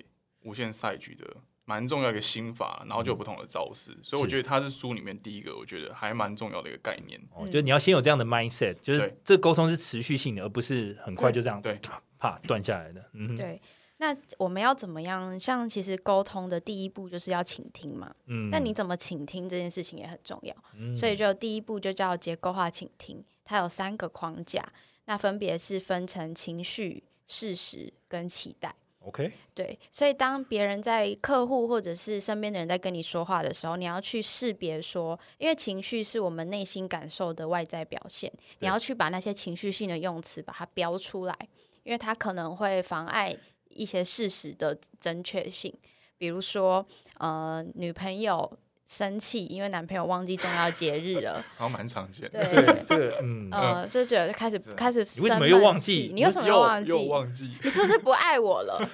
[0.42, 1.26] 无限赛局的
[1.64, 3.96] 蛮重要的一个心法，然后就有不同的招式。
[4.02, 7.18] 所以我觉得它是书里面第一个，我觉得还蛮重要的一个概念。
[7.32, 13.04] 哦，嗯就是你要先有这样的 mindset，就是对这沟通是持续性的，而不是很快就这样对啪啪断下来的。
[13.12, 13.60] 嗯，对，
[13.98, 15.38] 那我们要怎么样？
[15.38, 18.14] 像其实沟通的第一步就是要倾听嘛。
[18.26, 20.54] 嗯那你怎么倾听这件事情也很重要。
[20.76, 24.72] 嗯所以就第一步就叫结构化倾听，它有三个框架，
[25.06, 28.74] 那分别是分成情绪、事实跟期待。
[29.04, 41.36] OK，对，所以当别人在客户或者是身边的人在跟你说话的时候，你要去识别说，因为情绪是我们内心感受的外在表现，你要去把那些情绪性的用词把它标出来，
[41.82, 43.36] 因为它可能会妨碍
[43.70, 45.76] 一些事实的正确性，
[46.16, 46.86] 比如说，
[47.18, 48.56] 呃，女朋友
[48.92, 52.44] 生气，因为男朋友忘记重要节日了， 好像蛮常见的。
[52.44, 52.66] 对。
[52.66, 56.92] 对这个嗯，呃，就觉得开始开始你为什么生闷又忘记气你为什么又忘记？
[56.92, 57.50] 又忘记？
[57.62, 58.78] 你是不是不爱我了？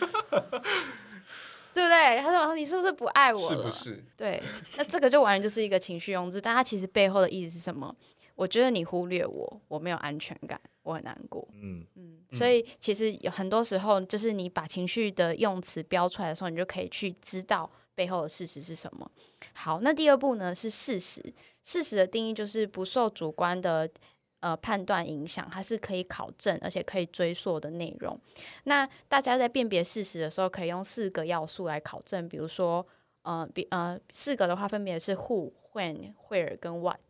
[1.75, 2.21] 对不对？
[2.23, 4.05] 他说：“你是不是不爱我了？”是不是？
[4.17, 4.41] 对，
[4.77, 7.95] 那这个就完全就是一个情绪用字，但他其实背后的意思是什么？
[8.35, 11.47] 我觉得你忽略我，我没有安全感，我很难过。
[11.61, 19.11] 嗯嗯，所以其实有很多时候，就是你把情绪的用词标出来的时候，你就可以去知道背后的事实是什么。
[19.53, 21.21] 好，那第二步呢是事实。
[21.65, 23.91] 事实的定义就是不受主观的
[24.39, 28.17] 呃判断影响，它是可以考证而且可以追溯的内容。
[28.65, 32.87] 那大家在辨别事实的时候，可以用四个要素来考证，比如说
[33.23, 37.01] 呃，比呃四个的话分别是 who、when、where 跟 what，、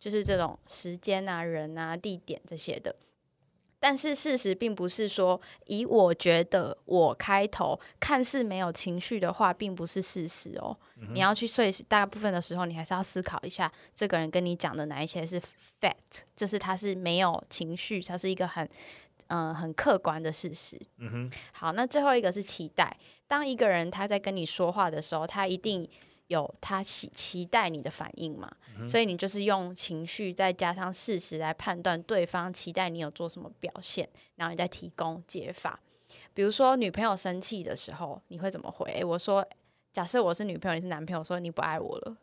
[0.00, 2.96] 就是这种时间啊、人啊、地点这些的。
[3.80, 10.76] 但是事实并不是说以我觉得我开头看似没有情绪的话，并不是事实哦。
[11.12, 15.40] 你要去，所以大部分的时候，你还是要思考一下，这个人跟你讲的哪一些是
[15.80, 18.64] fact，就是他是没有情绪，他是一个很
[19.28, 20.76] 嗯、呃很客观的事实。
[20.96, 22.96] 嗯哼，好，那最后一个是期待。
[23.28, 25.88] 当一个人他在跟你说话的时候，他一定
[26.28, 28.50] 有他期期待你的反应嘛，
[28.86, 35.78] 所以你就是用情绪再加上事实来判断对方期待你有做什么表现，然后你再提供解法。
[36.32, 38.90] 比如说女朋友生气的时候，你会怎么回？
[38.92, 39.46] 诶我说，
[39.92, 42.16] 假设我是女朋友，你是男朋友，说你不爱我了，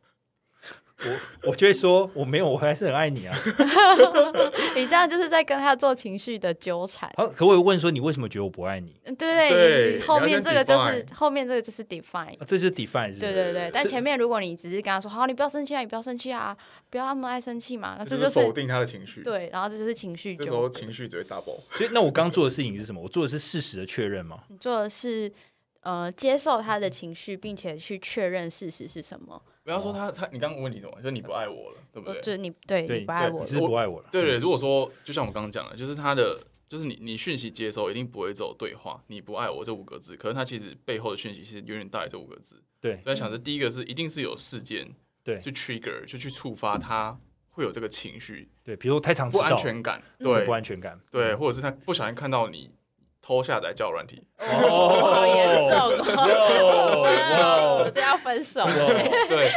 [0.97, 1.11] 我
[1.51, 3.37] 我就会说我没有，我还是很爱你啊。
[4.75, 7.11] 你这样就是在跟他做情绪的纠缠。
[7.17, 8.93] 好，可我有问说你为什么觉得我不爱你？
[9.03, 12.33] 嗯对对后面这个就是后面这个就是 define。
[12.39, 16.55] 啊这就是 define 是对对对，但前面如果你只是跟他说好，你不要生气啊，你不要生气啊，
[16.89, 20.69] 不要那么爱生气嘛，那这就就是是否定他的情绪。，对，然后这就是情绪这时候。
[20.69, 21.59] 情绪只会 double。
[21.71, 23.01] 所以那我刚做的事情是什么？
[23.01, 24.39] 我做的是事实的确认吗。
[24.47, 25.31] 你做的是
[25.81, 29.41] 呃接受他的情绪，并且去确认事实是什么。
[29.65, 30.95] 不要说他他，你刚刚问你什么？
[30.97, 32.15] 就是你不爱我了，对不对？
[32.15, 34.07] 呃就是你对对你不爱我你是，不爱我了。
[34.11, 42.61] 对对，如果说就像我刚刚讲的，就是他的，就是你你讯息接收一定不会只有对话，你不爱我这五个字，可是他其实背后的讯息是远远大于这五个字。
[42.79, 44.87] 对所以想着第一个是一定是有事件，
[45.23, 52.69] 对去 trigger 就去触发他会有这个情绪对，比如说太常迟不，安全感，嗯对不安全感，对，或者是他不小心看到你
[53.25, 57.01] 偷下载交友软体，哦，好严重哦！
[57.01, 57.09] 哇
[57.57, 58.63] 哦，哇这要分手。
[59.27, 59.51] 对。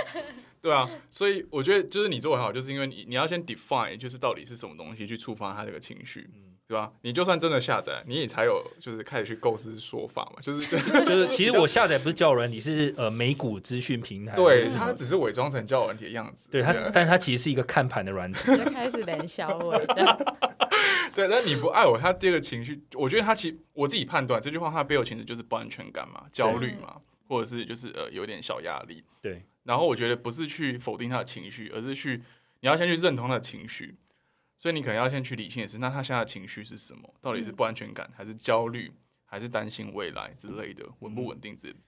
[0.60, 6.28] 对啊，所以我觉得就是你做很好，就是因为你你要先 define，就是到底是什么东西去触发他这个情绪，
[6.66, 6.90] 对吧？
[7.02, 10.76] 你就算真的下载，你也才有就是开始去构思说法嘛，就是就
[11.06, 16.48] 就是其实我下载不是叫人，你是呃美股资讯平台，对，它只是伪装成交友软体的样子。
[16.50, 18.56] 对它，但它其实是一个看盘的软体。
[18.56, 20.36] 就 开始冷小伟的，
[21.18, 27.00] 对，但你不爱我，他第二个情绪，我觉得他其实我自己判断这句话，他背后其实就是不安全感嘛，焦虑嘛。
[27.26, 29.02] 或者是就是呃有点小压力。
[29.20, 32.22] 对，然后我觉得不是去否定他的情绪，而是去
[32.60, 33.96] 你要先去认同他的情绪。
[34.60, 37.12] 所以你可能要先去理性的是，那他现在的情绪是什么？
[37.20, 38.92] 到底是不安全感，还是焦虑，
[39.24, 41.80] 还是担心未来之类的，稳不稳定之类的？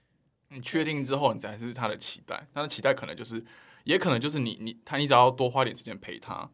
[0.49, 2.45] 你确定之后，你才是他的期待。
[2.53, 3.41] 他的期待可能就是，
[3.85, 6.51] 也可能就是你你他，你只要多花点时间陪他，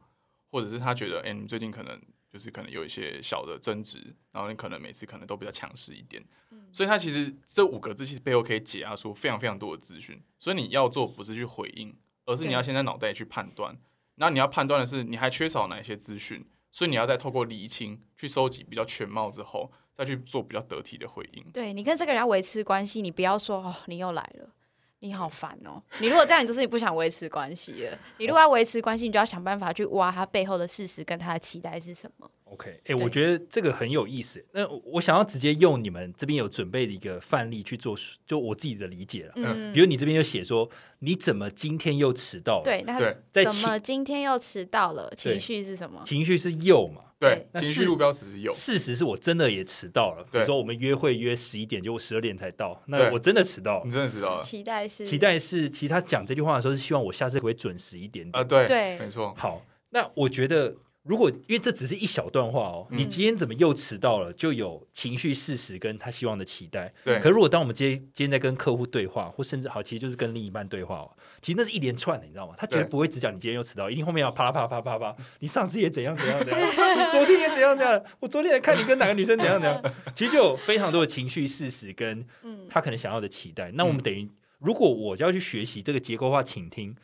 [0.51, 1.99] 或者是他觉得，哎、你最近可能
[2.31, 6.23] 就是可能有一些小的争执，然后你可能每次可能都比较强势一点。
[6.71, 10.21] 所以他其实这五个字其实背后可以解压出非常非常多的资讯。
[10.37, 13.75] 所以你要做不是去回应，而是你要先在脑袋里去判断。
[14.15, 21.43] 那你要判断的是，你还缺少哪一些资讯，所以你要再透过厘清去收集比较全貌之后，再去做比较得体的回应。
[21.51, 24.49] 对你跟这个人要维持关系，你不要说哦，你又来了。
[24.99, 25.81] 你好烦哦！
[25.99, 27.99] 你如果这样，你就是你不想维持关系了。
[28.17, 32.29] 你如果要维持关系，你就要想办法去挖他背后的事实跟他的期待是什么。
[32.45, 34.43] OK，哎、对我觉得这个很有意思。
[34.53, 39.33] 那我我想要直接用你们这边有准备的一个范例去做，就我自己的理解了。
[39.35, 40.67] 嗯，比如你这边就写说，
[40.99, 42.97] 你怎么今天又迟到了？，对，那
[43.31, 45.13] 对怎么今天又迟到了？
[45.15, 46.01] 情绪是什么？
[46.05, 47.03] 情绪是又嘛？
[47.19, 50.23] 对，情绪路标其实有，事实是我真的也迟到了。
[50.31, 53.91] 比如说我们约会约十一点，结果十二点才到，那我真的迟到了你。
[53.91, 58.39] 真的迟到了期待是期待是，其实他讲这句话的时候是希望我下次会准时一点点。
[58.39, 58.43] 啊？
[58.43, 60.75] 对对没错，好，那我觉得，
[61.07, 66.93] 如果因为这只是一小段话哦，嗯你今天怎么又迟到了，就有情绪事实跟他希望的期待。
[67.03, 72.53] 对可如果当我们今天今天在跟客户对话，或甚至好，其实就是跟另一半对话哦，其实那是一连串的，你知道吗？
[72.57, 79.81] 他绝对对不会只讲你今天又迟到，一定后面要啪啦啪啦啪啪啪，你上次也怎样怎样怎样，你 昨天也怎样怎样，我昨天也看你跟哪个女生怎样怎样，
[80.13, 83.71] 其实就有非常多的情绪事实跟嗯，他可能想要的期待。
[83.73, 86.95] 那我们等于，如果我就要去学习这个结构化倾听，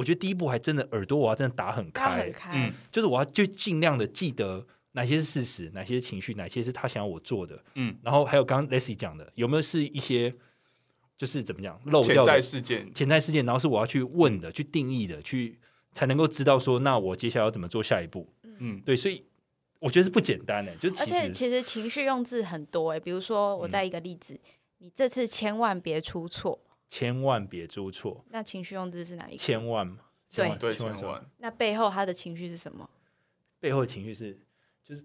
[0.00, 2.22] 我觉得第一步还真的耳朵我要真的打很开。
[2.22, 2.50] 很，开。
[2.54, 7.62] 嗯，就是我要就尽量的记得哪些是事实，哪些是情绪，哪些是他想要我做的。
[7.74, 10.34] 嗯，然后还有刚刚 Leslie 讲的，有没有是一些
[11.18, 15.60] 就是怎么讲漏潜在掉的事件，潜在事件，然后是我要去问的、去定义的、去
[15.92, 18.26] 才能够知道说，那我接下来要怎么做下一步？
[18.58, 19.22] 嗯，对，所以
[19.80, 23.70] 我觉得是不简单的，就而且其实情绪用字很多哎，比如说我嗯。
[23.70, 24.40] 再一个例子，
[24.78, 26.58] 你这次千万别出错，
[26.90, 29.38] 千万别出错，那情绪用字是哪一个？
[29.38, 29.98] 千万嘛，
[30.34, 32.90] 对千万对，千万千万，那背后他的情绪是什么？
[33.60, 34.38] 背后的情绪是
[34.84, 35.04] 就是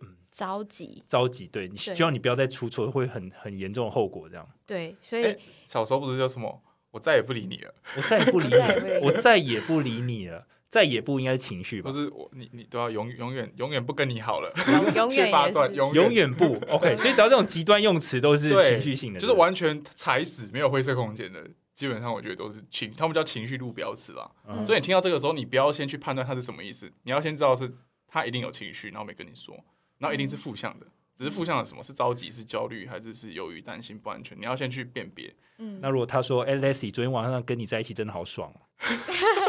[0.00, 1.02] 嗯着急。
[1.06, 4.28] 着急，对你希望你不要再出错，会很很严重的后果。
[4.28, 6.62] 这样，对，所以哎小时候不是叫什么？
[6.92, 8.54] 我再也不理你了，我再也不理你
[9.02, 11.98] 我再也不理你了，再也不应该是情绪吧不？
[11.98, 14.50] 是我，你你都要永永远永远不跟你好了，
[14.94, 15.30] 永远
[15.74, 24.30] 永永远不 OK，所以只要这种极端用词都是情绪性的，就是完全踩死没有灰色空间的，基本上我觉得都是情，他们叫情绪路标词啦。
[24.46, 27.72] 嗯所以你听到这个时候，你不要先去判断它是什么意思，你要先知道是
[28.06, 29.52] 他一定有情绪，然后没跟你说，
[29.98, 35.34] 然后一定是负向的，只是负向的什么是着急、是焦虑，还是是忧郁、担心、不安全，你要先去辨别。
[35.58, 38.60] 嗯，那如果他说：“哎、l e s l i e 昨天晚上跟你在一起真的好爽哦。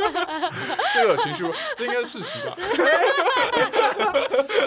[0.94, 1.44] 这个有情绪，
[1.76, 2.56] 这应该是事实吧？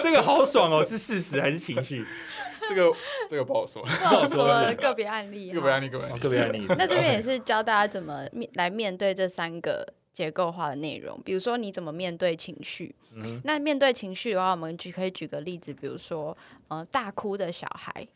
[0.03, 2.05] 这个好爽哦，是事实还是情绪？
[2.67, 2.91] 这个
[3.29, 6.19] 这个不好说，不好说个别案例个别案例，个别案哦例。
[6.21, 6.65] 特别案例。
[6.69, 12.95] 那这边也是教大家怎么面来面对这三个结构化的内容，比如说你怎么面对情绪。
[13.13, 16.35] 嗯那面对情绪的话，我们举可以举个例子，比如说
[16.69, 18.07] 呃大哭的小孩。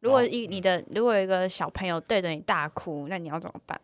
[0.00, 3.78] 如果哦一你的如果有一个小朋友对着你大哭，那你要怎么办？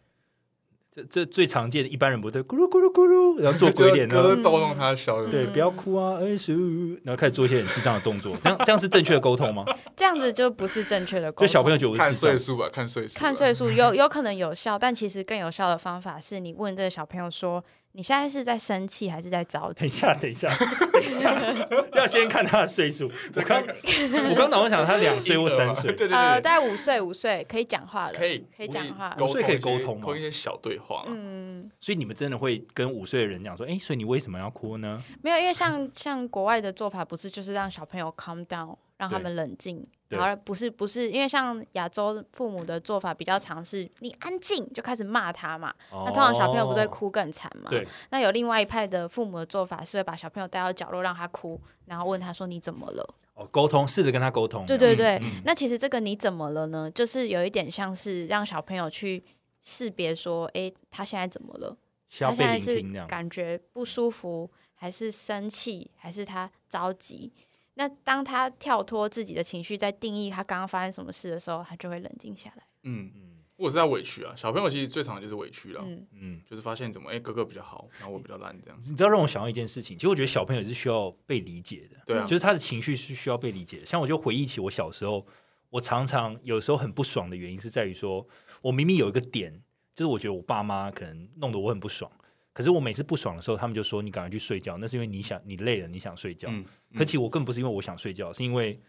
[0.97, 6.55] 这这最常见的，一般人不对，咕噜咕噜咕噜，然后做鬼脸然后逗弄他笑的，对，嗯不要哭啊，哎叔，
[7.03, 9.63] 然后开始做一些很智障的动作，这样这样是正确的沟通吗？
[9.95, 11.47] 这样子就不是正确的沟通。
[11.47, 17.63] 就小朋友觉得我看是智障，岁数吧，看岁数，看岁数有有可能有效，但其实更有效的方法是你问这个小朋友说
[17.97, 19.81] ：“你现在是在生气还是在着急？
[19.81, 20.55] 等一下， 等一下，
[20.93, 23.11] 等一下， 要先看他的岁数。
[23.35, 25.91] 我刚我刚脑中想他两岁或三岁。
[25.97, 29.17] 对，对呃，大概五岁，五岁可以讲话了，可以可以讲话。
[29.19, 35.03] 五岁可以沟通一些沟通吗一些小对话，嗯，所以你们真的会跟五岁的人讲说，哎，所以你为什么要哭呢？
[35.23, 39.23] 没有，因为像像国外的做法，不是就是让小朋友 calm down，让他对。
[39.23, 46.89] 们冷静，对然后不是不是，因为像亚洲父母的做法比较常是，你安静就开始骂他嘛，那通常小朋友不是会哦？
[46.89, 47.71] 哭更惨嘛？
[47.71, 53.15] 对，那有另外一派的父母的做法是会把小朋友带到角落让他哭，然后问他说你怎么了？
[53.35, 54.65] 哦，沟通，试着跟他沟通。
[54.65, 56.91] 对对对，嗯那其实这个你怎么了呢？
[56.91, 59.23] 就是有一点像是让小朋友去
[59.63, 61.77] 识别说，哎，他现在怎么了？
[62.19, 62.81] 他现在是。
[63.07, 67.31] 感觉不舒服，还是生气，还是他着急？
[67.79, 72.65] 那当他跳脱自己的情绪，在定义他刚刚发生什么事的时候，他就会冷静下来。
[72.85, 73.23] 嗯，嗯
[73.59, 81.97] 或者是在委屈啊，小朋友其实最常就是委屈了，嗯，嗯，就是发现怎么哎哥哥比较好，然后我比较烂这样子，你知道让我想到一件事情，其实我觉得小朋友也是需要被理解的。
[82.05, 83.87] 对啊就，是他的情绪是需要被理解的。
[83.87, 85.27] 像我就回忆起我小时候，
[85.71, 88.27] 我常常有时候很不爽的原因是在于说，
[88.61, 89.53] 我明明有一个点，
[89.95, 92.11] 就是我觉得我爸妈可能弄得我很不爽，
[92.57, 96.49] 可是我每次不爽的时候，他们就说你赶快去睡觉，那是因为你想你累了，你想睡觉。
[96.51, 96.65] 嗯，
[96.97, 98.81] 可其实我更不是因为我想睡觉，是因为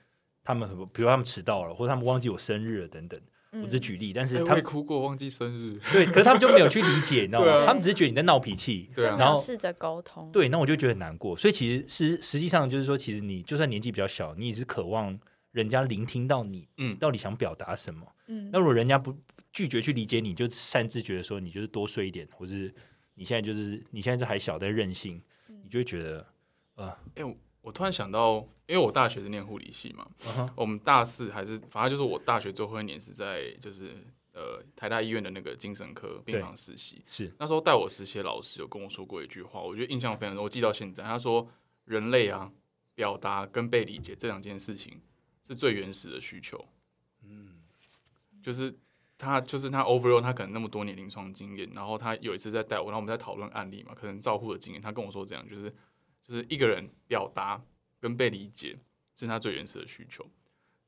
[0.42, 3.20] 他们很比如他们迟到了，或者他们忘记我生日了等等。
[3.50, 5.80] 我嗯只举例，但是他们哭过，忘记生日。
[5.92, 7.52] 对，可是他们就没有去理解， 你知道吗？
[7.52, 8.90] 啊他们只是觉得你在闹脾气。
[8.96, 10.30] 然后有试着沟通。
[10.32, 11.36] 对，那我就觉得很难过。
[11.36, 15.18] 所以其实实实际上就是说，其实你就算年纪比较小，你也是渴望
[15.52, 18.06] 人家聆听到你嗯，到底想表达什么。
[18.28, 19.16] 嗯那如果人家不
[19.54, 22.72] 拒绝去理解你，就擅自觉得说你就是多睡一点，或是
[23.18, 26.26] 你现在就是你现在就还小在任性，嗯你就会觉得
[26.76, 28.36] 哎、我我突然想到，
[28.68, 30.08] 因为我大学是念护理系嘛，
[30.56, 33.96] 我们大四还是反正就是我大学最后一年是在就是
[34.34, 37.04] 呃台大医院的那个精神科病房实习。
[37.08, 41.04] 是那时候带我实习的老师有跟我说过一句话，我觉得印象非常深，我记到现在。
[41.04, 41.50] 他说，
[41.86, 42.52] 人类啊，
[42.94, 45.02] 表达跟被理解这两件事情
[45.46, 46.64] 是最原始的需求。
[47.24, 47.56] 嗯，
[48.44, 48.74] 就是
[49.18, 55.74] 他就是他 overall 他可能那么多年临床经验，然后他有一次在带我，然后我们在讨论案例嘛，可能照护的经验，他跟我说这样，就是
[56.22, 57.62] 就是一个人表达
[58.00, 58.78] 跟被理解
[59.16, 60.26] 是他最原始的需求。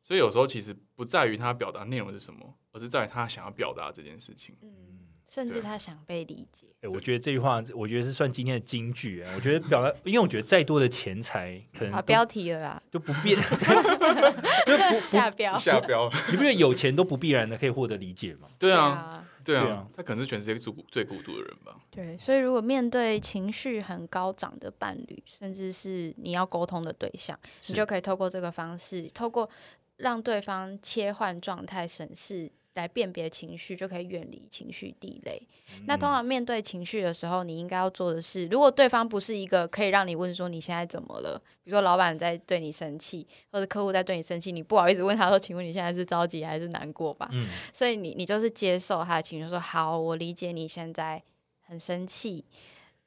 [0.01, 4.55] 所以有时候其实不在于他表达内容是什么，而是在于他想要表达这件事情。
[4.61, 6.67] 嗯，甚至他想被理解。
[6.81, 15.57] 哎、我觉得这句话，我觉得是算今天的金句、哎我觉得表达，因为我觉得再多的钱财，可能好，都标题了啦， 就不必，就不下标。
[15.57, 18.47] 下标，你不觉得有钱都不必然的可以获得理解吗？
[18.57, 21.75] 对啊，啊，对啊他可能是全世界最孤最孤独的人吧。
[21.91, 29.49] 对，所以如果面对情绪很高涨的伴侣，甚至是你要沟通的对象，你就可以透过这个方式，透过
[29.97, 35.41] 让对方切换状态、审视来辨别情绪，就可以远离情绪地雷。
[35.85, 47.29] 那通常面对情绪的时候，你应该要做的是，如果对方不是一个可以让你问说你现在怎么了，比如说老板在对你生气，或者客户在对你生气，你不好意思问他说，请问你现在是着急还是难过吧？
[47.33, 51.21] 嗯，所以你你就是接受他的情绪，说好，我理解你现在
[51.61, 52.45] 很生气，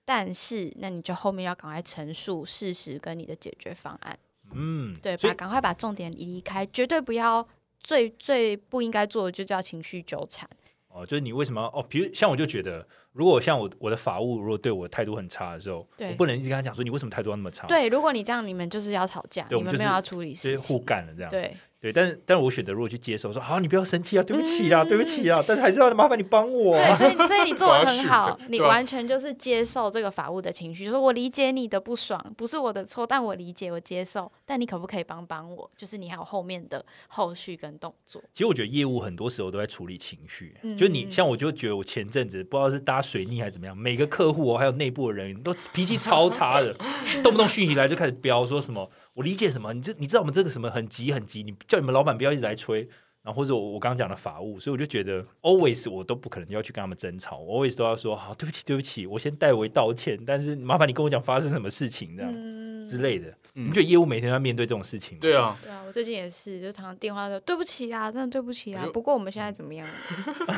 [0.05, 4.19] 但是那你就后面要赶快陈述事实跟你的解决方案，
[4.53, 7.49] 嗯，对，把赶快把重点移开，绝对不要
[7.83, 10.49] 最最不应该做的就叫情绪纠缠。
[10.89, 11.83] 哦，就是你为什么要哦？
[11.89, 20.79] 比如像我就觉得，如果像我我的法务如果对我态度很差的时候，我不能一直跟他讲说你为什么态度要那么差，，对，如果你这样，你们就是要吵架，你们没有要处理就是互。
[20.81, 21.31] 干了这样。
[21.31, 26.95] 对，对，但是但是我选择如果去接受，说好，你不要生气啊，对不起啊，嗯对不起啊，但是还是要麻烦你帮我、对，啊。
[26.95, 35.69] 所以所以你做的很好你完全就是接受这个法务的情绪，就是我理解你的不爽，不是我的错，但我理解，我接受，但你可不可以帮帮我？
[35.77, 38.23] 就是你还有后面的后续跟动作。
[38.33, 46.73] 其实我觉得业务很多时候都在处理情绪，嗯就你嗯像我就觉得我前阵子不知道是搭水逆还是怎么样，每个客户哦还有内部的人员都脾气超差的，
[47.25, 52.89] 动不动讯息来就开始飙说什么我理解什么，你这你知道我们这个什么很急很急，你叫你们老板不要一直来催。
[53.25, 63.29] 然后或者我我刚刚讲的法务，所以我就觉得 always 我都不可能要去跟他们争吵，我 always 都要说好对不起对不起，我先代为道歉，但是麻烦你跟我讲发生什么事情这样、嗯之类的。
[63.55, 65.21] 嗯你觉得业务每天要面对这种事情吗？
[65.21, 69.87] 对啊，对啊，我最近也是，就常常电话说对不起啊，真的对不起啊不过我们现在怎么样？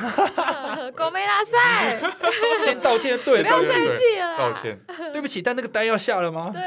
[0.97, 2.01] 狗没拉塞，
[2.65, 4.39] 先道歉就对了，不要生气了。
[4.39, 4.81] 道歉，
[5.13, 6.51] 对不起，但那个单要下了吗？
[6.51, 6.63] 对。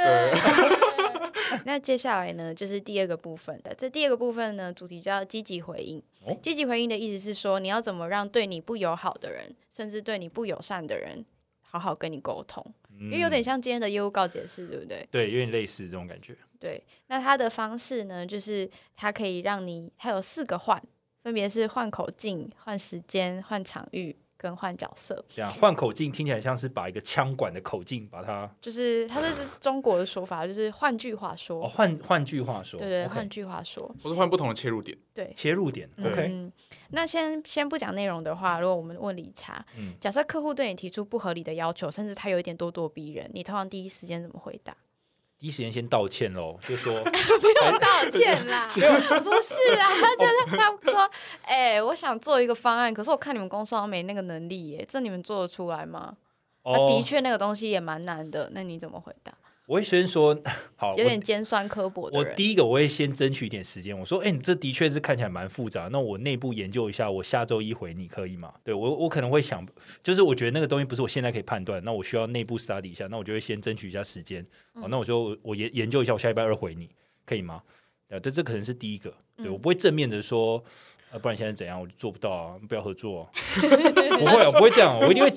[1.68, 3.76] 那接下来呢，就是第二个部分的。
[3.76, 6.34] 这第二个部分呢，主题叫积极回应哦。
[6.42, 11.26] 积极回应的意思是说，你要怎么让对你不友好的人，甚至对你不友善的人，
[11.60, 12.66] 好好跟你沟通，
[12.98, 15.06] 因为有点嗯像今天的业务告解式，对不对？
[15.12, 16.38] 对，有点类似这种感觉。
[16.58, 16.82] 对。
[17.08, 20.82] 那它的方式呢，就是它可以让你，它有四个换，
[21.22, 25.24] 分别是换口径、换时间、换场域跟换角色。
[25.30, 34.98] 这样换口径听起来像是把一个枪管的口径把它就是它这是中国的说法，就是换句话说，哦换换句话说，对对换句话说，我是换不同的切入点。
[35.14, 35.34] 对。
[35.36, 36.52] 切入点，OK，嗯，
[36.92, 44.76] 那先先不讲内容的话，如果我们问理查，嗯假设客户对你提出不合理的要求，甚至他有一点咄咄逼人，你通常第一时间怎么回答？
[45.40, 51.10] 第一时间先道歉喽， 就说不用道歉啦， 不是啊，就是他说，
[51.44, 56.16] 哎、我想做一个方案，可是我看你们公司好像没那个能力耶，这你们做得出来吗？
[56.64, 59.32] 那、哦，的确那个东西也蛮难的，那你怎么回答？
[59.68, 60.34] 我会先说
[60.78, 68.54] 好，有我点尖酸刻薄的人，我第一个我会先争取一点时间，我说，哎、你这的确是看起来蛮复杂，那我内部研究一下，我下周一回你可以吗？
[68.64, 69.68] 对我我可能会想，
[70.02, 74.42] 就是我觉得那个东西不是我现在可以判断，那我需要内部 study 一下，那我就会先争取一下时间，
[74.76, 76.90] 嗯哦，那我就我研研究一下，我下礼拜二回你，
[77.26, 77.62] 可以吗？
[78.08, 80.64] 对，这这可能是第一个，对嗯我不会正面的说。
[81.12, 81.80] 呃，不然现在怎样？
[81.80, 82.60] 我就做不到啊！
[82.68, 83.32] 不要合作、啊，
[84.20, 84.98] 不会，我不会这样。
[85.00, 85.32] 我一定会，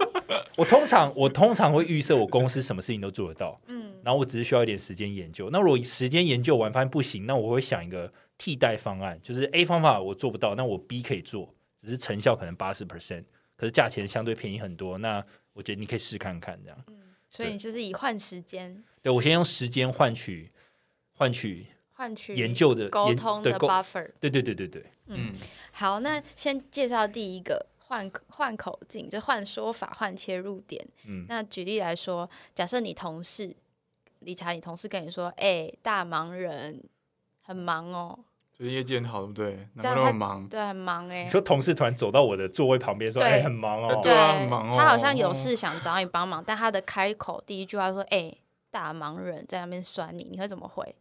[0.57, 5.49] 我通常我通常会预设我公司什么事情都做得到，嗯然后我只是需要一点时间研究。
[5.51, 13.25] 那如果时间研究完发现不行，那我会想一个替代方案，就是 A 方法我做不到，那我 B 可以做，只是成效可能八十 percent，
[13.57, 14.99] 可是价钱相对便宜很多。
[14.99, 16.79] 那我觉得你可以试看看，这样。
[16.89, 16.97] 嗯
[17.33, 20.51] 所以你就是以换时间对我先用时间换取
[21.13, 21.65] 换取
[22.01, 24.11] 换取研究的沟通的 buffer。
[24.19, 25.35] 对对对对对，嗯，
[25.73, 30.83] 好，那先介绍第一个换换口径，就换说法、换切入点。
[31.05, 33.55] 嗯那举例来说，假设你同事
[34.21, 36.83] 理查，你同事跟你说：“哎、大忙人，
[37.43, 38.19] 很忙哦，
[38.51, 39.69] 最近业绩很好，对不对？
[39.83, 40.49] 这样难怪那么忙。
[40.49, 44.01] 对，很忙哎、你说同事突然走到我的座位旁边说：“对哎，很忙哦。
[44.03, 48.35] 对啊很忙哦他好像有事想找你帮忙，但他的开口第一句话说：“哎、
[48.71, 50.97] 大忙人在那边酸你，你会怎么回？”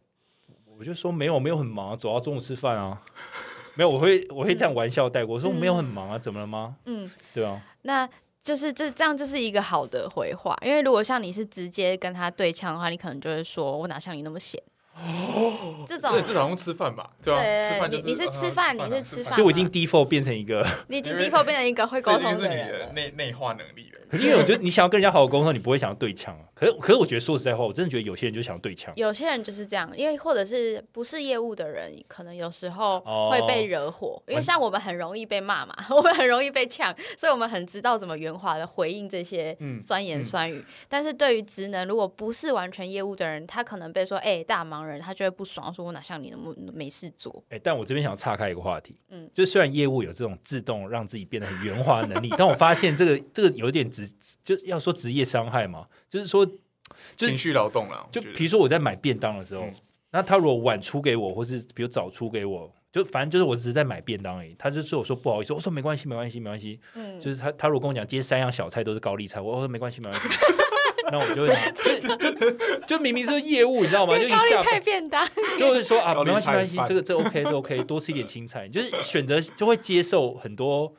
[0.80, 2.98] 我就说：“没有，没有很忙啊，走到中午吃饭啊。
[3.76, 8.08] ”没有，我会我会这样玩笑带过，我说：“没有很忙啊，怎么了吗嗯，？”对啊，那
[8.42, 14.58] 就是这这样就是一个好的回话，因为如果像你是直接跟他对呛的话，你可能就会说：“我哪像你那么闲。”
[14.96, 17.40] 哦这种所以至少用吃饭吧，对吧？
[17.42, 24.00] 对吃饭就是你你是呃吃饭啊你是吃饭所以我已经 default 变成一个，你已经 default 变成一个会沟通的人 内内化能力了。
[24.10, 26.44] 可是因为我觉得你想要跟人家好好沟通，你不会想要对呛啊。
[26.60, 28.92] 可是可是我觉得说实在话，我真的觉得有些人就想要对枪。
[28.94, 40.62] 有些人就是这样，因为或者是不是业务的人，可能有时候哦会被惹火，因为像我们很容易被骂嘛， 我们很容易被呛，所以我们很知道怎么圆滑的回应这些嗯酸言酸语。
[40.86, 47.42] 但是对于职能，如果不是完全业务的人，他可能被说“哎、大忙人”，他就会不爽，说我哪像你那么没事做。
[47.48, 54.06] 哎、但我这边想岔开一个话题，嗯嗯，就是虽然业务有这种自动让自己变得很圆滑的能力，但我发现这个这个有点职，
[54.44, 59.74] 就要说职业伤害嘛，就是说，就是情绪劳动了，就比如说我在买便当的时候，嗯。
[60.12, 70.28] 那他如果晚出给我，或是比如早出给我，就反正就是我只是在买便当而已，他就说我说不好意思，我说没关系没关系没关系，嗯，就是他他如果跟我讲今天三样小菜都是高丽菜，我说没关系没关系，
[71.12, 71.54] 那我就会
[72.00, 72.56] 就就
[72.88, 74.18] 就明明是业务，你知道吗？
[74.18, 75.24] 就一高丽下菜便当，
[75.56, 80.92] 就是说啊，没关系，没关系，这个这 OK，这 OK，多吃一点青菜，就是选择就会接受很多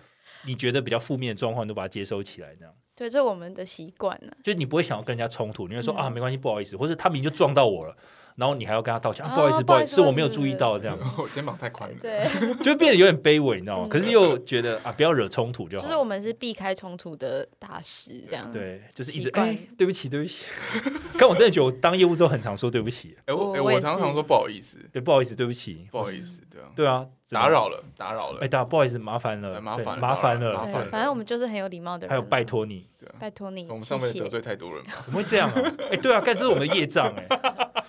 [0.45, 4.31] 你觉得比较负面的状况，都把它接收起来，这样对，这是我们的习惯了。
[4.43, 7.97] 就你不会想要跟人家冲突，你会说、嗯啊，没关系，不好意思，或者他明明就撞到我了，
[8.35, 10.97] 然后你还要跟他道歉，不好意思，不好意思是我没有注意到，这样。
[11.17, 11.95] 我肩膀太宽了。
[12.01, 12.27] 对，
[12.63, 13.87] 就变得有点卑微，你知道吗？
[13.87, 13.89] 嗯。
[13.89, 15.83] 可是又觉得啊，不要惹冲突就好。
[15.85, 18.51] 就是我们是避开冲突的大师，这样。
[18.51, 19.29] 对，就是一直
[19.77, 20.45] 对不起，对不起。
[21.19, 27.49] 但我真的觉得我当业务之后很常说对不起，哎，我哎，我常常说不好意思，对，不好意思，对不起，不好意思，对啊，对啊，打。
[27.49, 28.39] 扰了，打扰了。
[28.41, 32.09] 哎，，打不好意思，麻烦了，麻烦了麻烦了，麻烦反正我们就是很有礼貌的人。
[32.09, 32.87] 还有拜，托你，
[33.19, 34.23] 拜托你，我们上辈子谢谢。
[34.23, 35.73] 得罪太多人嘛，怎么会这样啊？
[35.91, 37.27] 哎、对啊，干这是我们的业障哎、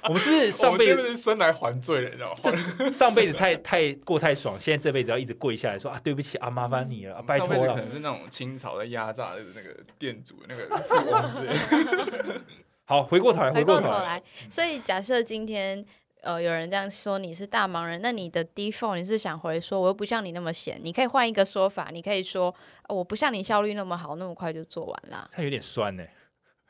[0.08, 2.36] 我们是不是上辈子生来还罪了，你知道吗？
[2.42, 7.80] 就是上辈子太 太过太爽，现在这辈子要一直跪下来说啊，对不起啊，麻烦你了，啊、拜托了上辈子可。
[7.82, 11.52] 能是那种清朝在压榨的那个店主、那个富翁之类
[12.28, 12.40] 的。
[12.84, 15.84] 好，回过头来，回过来，过头来，所以假设今天
[16.22, 22.54] 呃有人这样说你是大忙人，那你的 default 你是想回说我又不像你那么闲，你可以换一个说法，你可以说、
[22.88, 25.26] 呃我不像你效率那么好，那么快就做完啦。
[25.32, 26.10] 他有点酸呢、呃，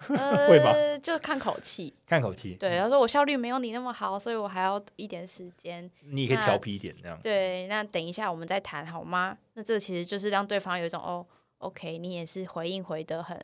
[0.48, 0.74] 会吧？
[1.03, 1.92] 就看口气。
[2.07, 5.90] 看口气，对，他说我效率没有你那么好，所以我还要一点时间。
[6.03, 7.18] 你也可以调皮一点这样。
[7.22, 9.36] 对，那等一下我们再谈好吗？
[9.55, 11.26] 那这其实就是让对方有一种哦
[11.59, 13.38] ，OK，你也是回应回的很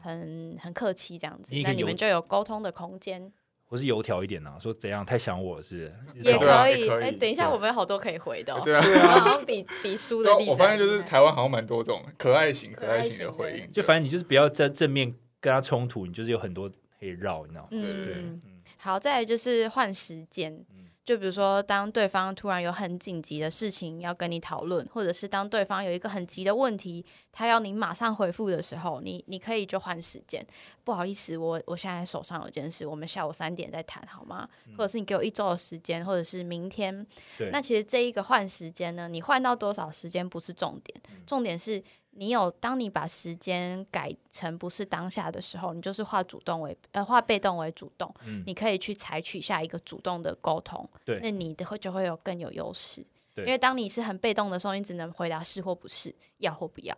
[0.00, 3.32] 很很客气这样子那你们就有沟通的空间，
[3.68, 5.92] 或是油条一点啊，说怎样太想我是？
[6.14, 6.88] 也可以。
[6.88, 8.80] 哎，等一下我们有好多可以回的、哦， 对啊，
[9.18, 10.52] 好像比比输的 例子还厉害。
[10.52, 16.68] 我发现就是台湾好像蛮多种可爱型、可爱型的可爱型的回应，就反正你就是不要在正面跟他冲突，你就是有很多
[16.98, 17.68] 可以绕，你知道吗？
[17.70, 20.64] 对对嗯，嗯好，再来就是换时间。
[21.04, 30.44] 就比如说，当对方突然有很紧急的事情要跟你讨论，或者是当对方有一个很急的问题，他要你马上回复的时候，你你可以就换时间。
[30.82, 34.48] 不好意思，我我现在手上有件事，我们下午三点再谈好吗？
[34.76, 37.06] 或者是你给我一周的时间，或者是明天。
[37.38, 41.80] 对那其实这一个换时间呢，你换到多少时间不是重点，重点是
[42.16, 53.06] 你有当你把时间改成不是当下的时候，你就是化主动为呃化被动为主动，嗯你可以去采取下一个主动的沟通，对那你的会就会有更有优势。
[53.34, 56.96] 对因为当你是很被动的时候，你只能回答是或不是，要或不要。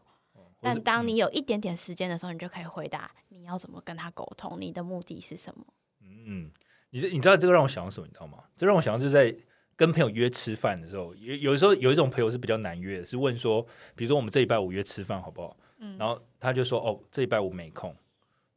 [0.61, 5.65] 但当你有一点点时间的时候，你就可以回答你要怎么跟他沟通，你的目的是什么。
[6.01, 6.51] 嗯，
[6.91, 8.07] 你这你知道这个让我想到什么？
[8.07, 8.45] 你知道吗？
[8.57, 9.37] 这让我想到就是在
[9.79, 13.63] 跟朋友约吃饭的时候，有有的时候有一种朋友是比较难约的，是问说，
[13.95, 15.57] 比如说我们这礼拜五约吃饭好不好？
[15.79, 17.95] 嗯然后他就说哦，这礼拜五没空，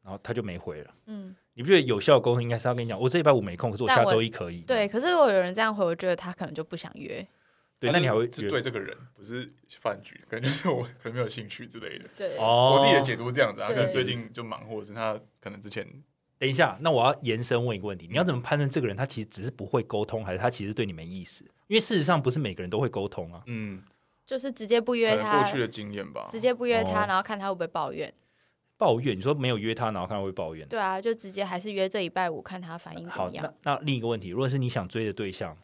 [0.04, 0.92] 然后他就没回了。
[1.06, 4.62] 嗯，你不觉得有效的沟通应该是要跟你讲，我这礼拜五没空，可是我下周一可以。
[4.62, 4.88] 对。
[4.88, 7.26] 可是如果有人这样回，我觉得他可能就不想约。
[7.80, 12.06] 对，那你还会是约对这个人，不是饭局，可能就是我可能没有兴趣之类的。
[12.16, 12.76] 对，哦？
[12.78, 15.88] 我自己的解读是这样子啊，可能最近就忙，或者是他可能之前
[16.42, 21.46] 等一下，那我要延伸问一个问题：你要怎么判断这个人他其实只是不会沟通，还是他其实对你没意思？
[21.68, 23.44] 因为事实上不是每个人都会沟通啊。
[23.46, 23.84] 嗯，
[24.26, 26.26] 就是直接不约他过，去的经验吧。
[26.28, 28.12] 直接不约他，哦然后看他会不会抱怨。
[28.76, 30.68] 抱怨，你说没有约他，然后看他会抱怨。
[30.68, 33.74] 对啊，就直接还是约这礼拜五，看他反应怎，么样那。
[33.74, 35.56] 那另一个问题，如果是你想追的对象，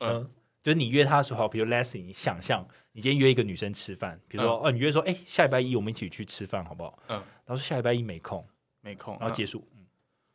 [0.00, 0.30] 嗯、嗯
[0.62, 2.62] 就是你约他的时候，比如 Leslie，你想象
[2.92, 6.98] 你今天约一个女生吃饭，比如说、哦，你约说，哎、下礼拜一我们一起去吃饭，好不好？
[7.08, 7.16] 嗯，
[7.46, 8.46] 然后说下礼拜一没空，
[8.82, 9.75] 没空，然后结束，嗯，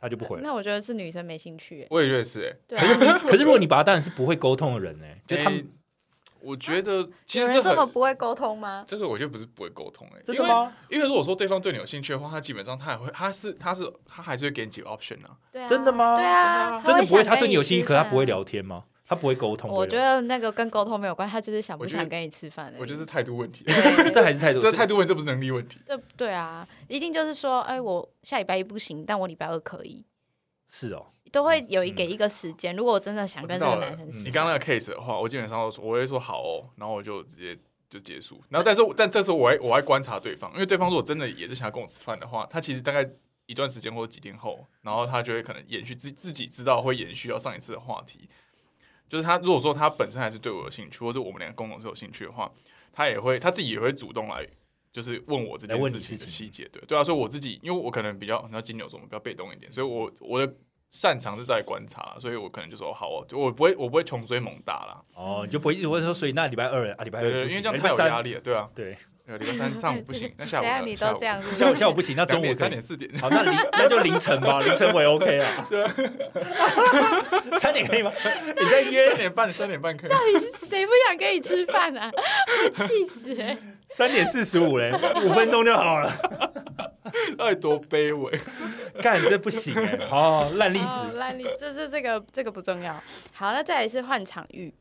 [0.01, 0.41] 他就不回来。
[0.43, 1.87] 那我觉得是女生没兴趣耶。
[1.91, 2.51] 我也觉得是哎。
[2.67, 2.77] 对
[3.07, 5.65] 啊，可是如果你把他当然是不会沟通的人呢， 就他们、诶
[6.41, 8.83] 我觉得其实这很不会沟通吗？
[8.87, 10.73] 这个我觉得不是不会沟通哎，真的吗？
[10.89, 10.97] 因为？
[10.97, 15.37] 因为如果说对方对你有兴趣的话，他基本上他也会，他是他是他还是会给你几个 option 啊。
[15.51, 18.25] 对啊，真的吗对啊，真的不会，他对你有兴趣，吃可他不会。
[18.25, 18.85] 聊天吗？
[19.11, 19.69] 他不会沟通。
[19.69, 22.73] 我觉得那个跟沟通没有关系，他就是想不想跟你吃饭。
[22.79, 23.65] 我觉得是态度问题，
[24.13, 25.81] 这还是态度，这态度问题，这不是能力问题。
[25.85, 30.05] 这对啊，一定就是说，哎，我下礼拜一不行，但我礼拜二可以，
[30.69, 31.07] 是哦。
[31.29, 32.73] 都会有一嗯给一个时间。
[32.73, 37.57] 如果我真的想跟这个男生，你刚刚那个 case 的话，我基本上都说我会说好哦，然后我就直接
[37.89, 38.41] 就结束。
[38.49, 43.09] 然后但是我但这时候我还我还观察对方，因为对方如果真的也是想要跟我吃饭的话，他其实大概
[43.45, 48.29] 一段时间或者几天后，然后他就会可能延续自自己知道会延续到上一次的话题。
[49.11, 52.49] 就是他如果说他本身还是对我有兴趣，或者我们两个共同是有兴趣的话，
[52.93, 54.47] 他也会他自己也会主动来。
[54.93, 60.53] 就是问我这件事情的细节，对对啊，所以我自己，因为我可能比较，你知道金牛座嘛，比较被动一点，所以我我的
[60.89, 75.67] 擅长是在观察，所以我可能就说好哦，就我不会我不会穷追猛打啦，哦，你就不会一直问说，所以那礼拜二啊，礼拜二因为这样太有压力了，对啊，对，对，礼拜三上午不行，那下午 你都这样，是不下午下午不行，那中午三点四点，好，那凌那就凌晨吧，凌晨我也 OK 啊。
[77.59, 78.11] 三点可以吗？
[78.57, 82.11] 你在三约点半三点半可以，到底是谁不想跟你吃饭啊？
[82.63, 83.57] 会气死哎、
[83.89, 84.91] 三点四十五嘞，
[85.23, 86.11] 五分钟就好了。
[87.37, 88.39] 到底多卑微？
[89.01, 91.17] 干这不行哎，哦烂例哦子。
[91.17, 92.93] 烂例，这这这个这个不重要。
[93.33, 94.73] 好，那再来是换场域。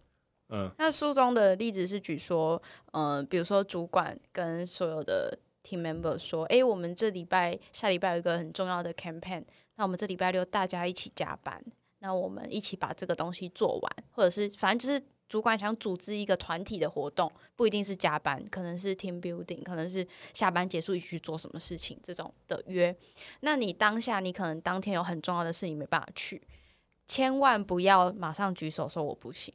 [0.78, 2.60] 那书中的例子是举说，
[2.92, 9.44] 呃，比如说主管跟所有的 team member 说，诶，我们这礼拜下礼拜有一个很重要的 campaign，
[9.76, 11.62] 那我们这礼拜六大家一起加班，
[12.00, 22.94] 那我们一起把这个东西做完，或者是反正就是主管想组织一个团体的活动，不一定是加班，可能是 team building，可能是下班结束一起去做什么事情这种的约。
[23.40, 26.42] 那你当下你可能当天有很重要的事，你没办法去，
[27.06, 29.54] 千万不要马上举手说我不行。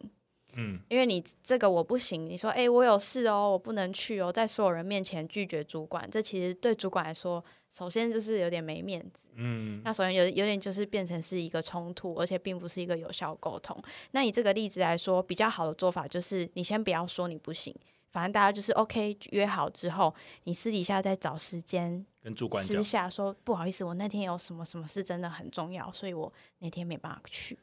[0.56, 9.28] 嗯，因为你这个我不行，你说诶，我有事哦，我不能去哦，在所有人面前拒绝主管，这其实对主管来说，首先就是有点没面子。
[9.36, 13.78] 嗯那首先有有点就是变成是一个冲突，而且并不是一个有效沟通。
[14.12, 17.76] 那以这个例子来说，比较好的做法就是你先不要说你不行，
[18.10, 27.60] 反正大家就是 OK 约好之后，你私底下再找时间跟主管私，下说不好意思，我那天有什么什么事真的很重要，所以我那天没办法去。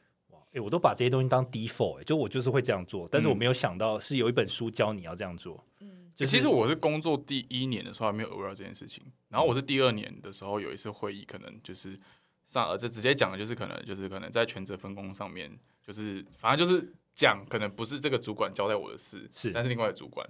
[0.53, 5.63] 哎，我都把这些东西当 default，哎，就我就是会这样做，但是我嗯没有想到是有一本书教你要这样做。
[5.79, 11.99] 嗯，就是其实我是工作第一年的时候还没有 aware 这件事情，然后我是第二年的时候有一次会议，可能就是
[12.45, 15.51] 上呃，这直接讲的就是可能就是可能在全责分工上面，
[15.81, 20.27] 就是反正就是讲可能不是这个主管交代我的事，是但是另外的主管，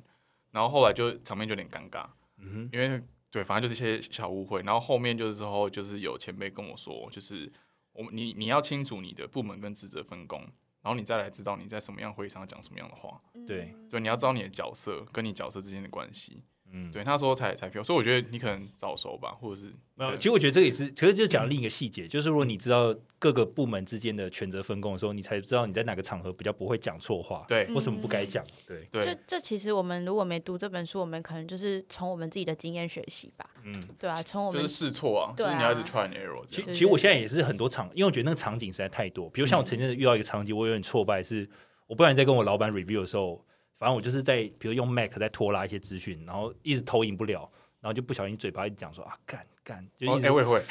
[0.52, 2.06] 然后后来就场面就有点尴尬，
[2.38, 7.52] 嗯因为对，反正就是一些小误会，然后后面就是之后就是有前辈跟我说，就是
[7.94, 10.42] 我你你要清楚你的部门跟职责分工，
[10.82, 13.74] 然后你再来知道你在什么样会议上讲什么样的话，对。
[13.90, 16.44] 对，你要知道你的角色跟你角色之间的关系。
[16.76, 28.44] 嗯，对，那时候才才 feel，所以我觉得你可能早熟吧，或者是没有，其实我觉得这个也是，其实就讲另一个细节，就是如果你知道各个部门之间的权责分工的时候，你才知道你在哪个场合比较不会讲错话，对为什么不该讲。
[28.68, 36.44] 对，这对这这其实我们如果没读这本书，我们可能就是从我们自己的经验学习吧，嗯，对啊，从我们就是试错啊，就是你要一直 try and error。
[36.48, 39.30] 其其实我现在也是很多场，因为我觉得那个场景实在太多。
[39.30, 41.48] 比如像我曾经遇到一个场景，我有点挫败，是
[41.86, 43.46] 我不然在跟我老板 review 的时候，
[43.84, 47.42] 反正我就是在比如用 Mac 在拖拉一些资讯，然后一直投影不了，
[47.82, 50.64] 然后就不小心嘴巴一直讲说啊干干，就哦，一直哎，我也会，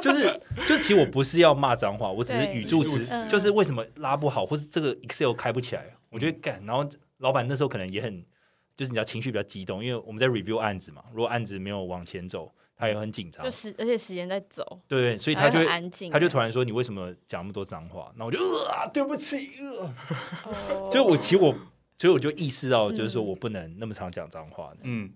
[0.00, 6.60] 就是就其实我不是要骂脏话，我只是语助词，就是为什么拉不好，或是这个 Excel 开不起来，我觉得干。
[6.66, 6.84] 然后
[7.18, 8.20] 老板那时候可能也很，
[8.76, 18.10] 就是你知道情绪比较激动，因为我们在 review 案子嘛，如果案子没有往前走，他也很紧张就，时而且时间在走，对对，所以他就会安静，他就突然说你为什么讲那么多脏话？
[18.16, 19.94] 然后我就呃对不起，呃，
[20.74, 21.54] 哦 就我其实我，
[22.02, 24.78] 所以我就意识到，就是说嗯我不能那么常讲脏话的。
[24.82, 25.08] 嗯，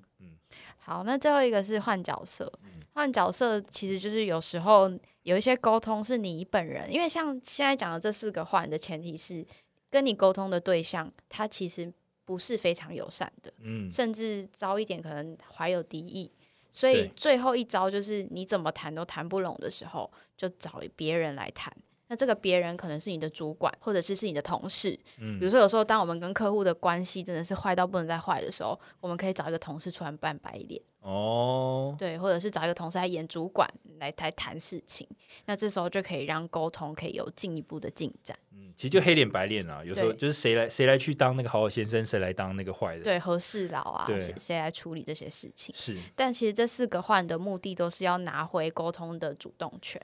[0.78, 2.80] 好，那最后一个是换角色嗯。
[2.94, 4.88] 换角色其实就是有时候
[5.24, 9.44] 有一些沟通是你本人，因为像现在讲的这四个换的前提是
[9.90, 11.92] 跟你沟通的对象，他其实
[12.24, 16.30] 不是非常友善的，嗯，甚至糟一点可能怀有敌意。
[16.70, 21.76] 所以最后一招就是你怎么谈都谈不拢的时候，就找别人来谈。
[22.08, 24.98] 那这个别人可能是你的主管，或者是是你的同事。
[25.18, 35.06] 嗯比如说，有时候当我们跟客户的关系真的是坏到不能再坏的时候，我们可以找一个同事出来扮白脸，哦，对，或者是找一个同事来演主管来来谈事情。
[35.46, 38.38] 那这时候就可以让沟通可以有进一步的进展。
[38.52, 45.74] 嗯，其实就黑脸白脸啊，有时候就是谁来谁来去当那个好好先生，谁来当那个坏的，，对，和事佬啊，谁谁来处理这些事情？
[45.76, 50.00] 是，但其实这四个换的目的都是要拿回沟通的主动权。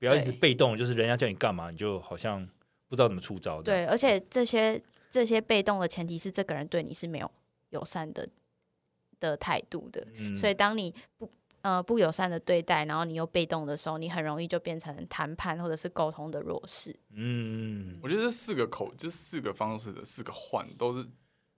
[0.00, 2.44] 嗯，不要一直被动，就是人家叫你干嘛，你就好像
[2.88, 7.30] 不知道怎么出招的，对，而且这些这些被动的前提是这个人对你是没有
[7.70, 8.28] 友善的
[9.20, 11.30] 的态度的，嗯，所以当你不
[11.62, 16.94] 呃不友善的对待，然后你又被动的时候，你很容易就变成谈判或者是沟通的弱势。
[17.12, 21.06] 嗯，我觉得这四个口，这四个方式的四个换，都是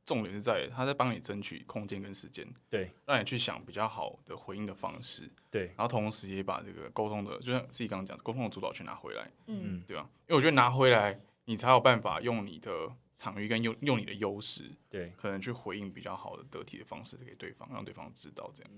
[0.05, 10.09] 重点是在他在帮你争取空间跟时间，对让你去想比较好的回应的方式，对，然后同时也把这个沟通的，就像自己刚刚讲，沟通的主导权拿回来，嗯，嗯，对吧？
[10.27, 12.71] 因为我觉得拿回来，你才有办法用你的
[13.15, 15.13] 场域跟用用你的优势，对。
[15.17, 18.73] 可能去回应比较好的得体的方式给对方，让对方知道这样。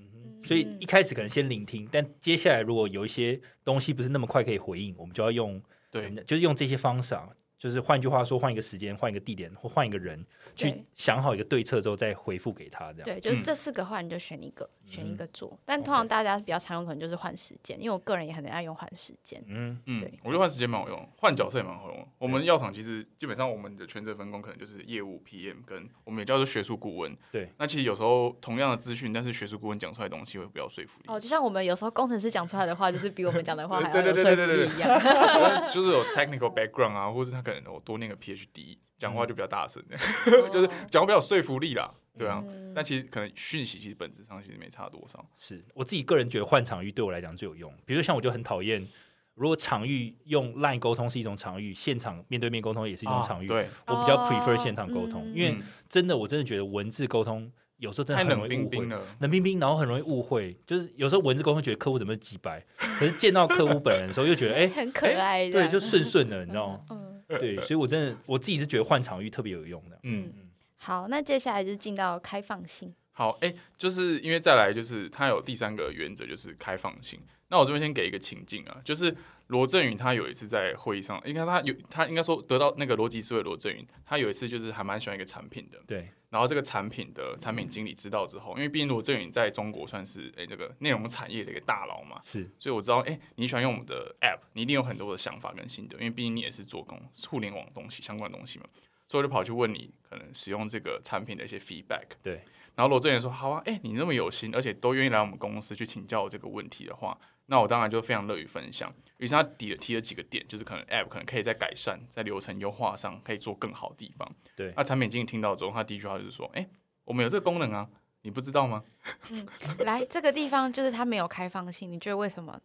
[0.44, 7.28] 所以一开始可能先聆听，但接下来如果有一些东西不是那么快可以回应，我们就要用，对，就是用这些方式啊，
[7.64, 10.22] 就是换句话说，换一个时间，换一个地点，或换一个人，
[10.54, 13.04] 去想好一个对策之后再回复给他，这样。
[13.04, 15.58] 对，就是嗯这四个话你就选一个，选一嗯个做。
[15.64, 19.42] 但通常大家比较常用可能就是换时间，因为我个人也很爱用换时间。
[19.46, 22.06] 嗯，嗯对，我觉得换时间蛮好用，换角色也蛮好用。
[22.18, 27.16] 我们药厂其实基本上我们的全职分工可能就是业务 PM 跟我们也叫做学术顾问。
[27.32, 31.06] 对，那其实有时候同样的资讯，但是学术顾问讲出来的东西会比较说服力。
[31.08, 35.00] 哦，就像我们有时候工程师讲出来的话，就是比我们讲的话还要对对有说服对对对力一样。
[35.72, 41.92] 就是有 technical background 啊，或是他可能有多念个 PhD，讲话就比较大声，哦 就是讲话比较有说服力啦。
[42.16, 45.24] 对啊，嗯但其实可能讯息其实本质上其实没差多少。
[45.36, 47.72] 是我自己个人觉得换场域对我来讲最有用。
[47.84, 48.86] 比如说像我就很讨厌，
[49.34, 58.70] 如果场域用 LINE 沟通是一种场域，现场面对面沟通也是一种场域，啊对，我比较哦 prefer 现场沟通，嗯因为嗯真的我真的觉得文字沟通有时候真的太冷很容易误会。
[58.70, 59.04] 冰冰了。
[59.18, 66.80] 冷冰冰，然后很容易误会，就是有时候文字沟通觉得客户怎么几白，可是见到客户本人的时候又觉得，哎、 很可爱的，对，就顺顺的，你知道吗？
[66.90, 67.13] 嗯。
[67.40, 69.98] 对，所以我真的我自己是觉得换场域特别有用的。
[70.02, 70.32] 嗯，
[70.76, 72.94] 好，那接下来就进到开放性。
[73.12, 77.20] 好，哎、就是因为再来就是它有第三个原则，就是开放性。
[77.48, 79.14] 那我这边先给一个情境啊，就是
[79.48, 98.64] 罗振宇他有一次在会议上，应该他有他应该说得到那个逻辑思维罗振宇，他有一次就是还蛮喜欢一个产品的，对，然后这个产品的产品经理知道之后，因为毕竟罗振宇在中国算是哎、这个内容产业的一个大佬嘛，是，所以我知道哎、你喜欢用我们的 app，你一定有很多的想法跟心得，因为毕竟你也是做工互联网东西相关的东西嘛，
[99.06, 102.06] 所以我就跑去问你可能使用这个产品的一些 feedback。
[102.22, 102.40] 对，
[102.74, 107.16] 然后罗振宇说：“好啊，哎、你那么有心，而且都愿意来我们公司去请教我这个问题的话，
[107.46, 114.30] 那我当然就非常乐于分享。”于是他提了提了几个点，就是可能 App 可能可以在改善，在流程优化上可以做更好的地方。
[114.56, 116.66] 对那产品经理听到之后，他第一句话就是说：“哎、
[117.04, 117.88] 我们有这个功能啊，
[118.22, 118.82] 你不知道吗
[119.30, 119.46] 嗯
[119.78, 122.60] 来这个地方就是它没有开放性，你觉得为什么？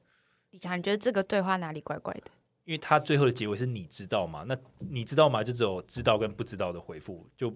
[0.52, 2.32] 李强，你觉得这个对话哪里怪怪的？
[2.66, 4.44] 因为他最后的结尾是你知道吗？
[4.48, 5.44] 那你知道吗？
[5.44, 7.52] 就只有知道跟不知道的回复，就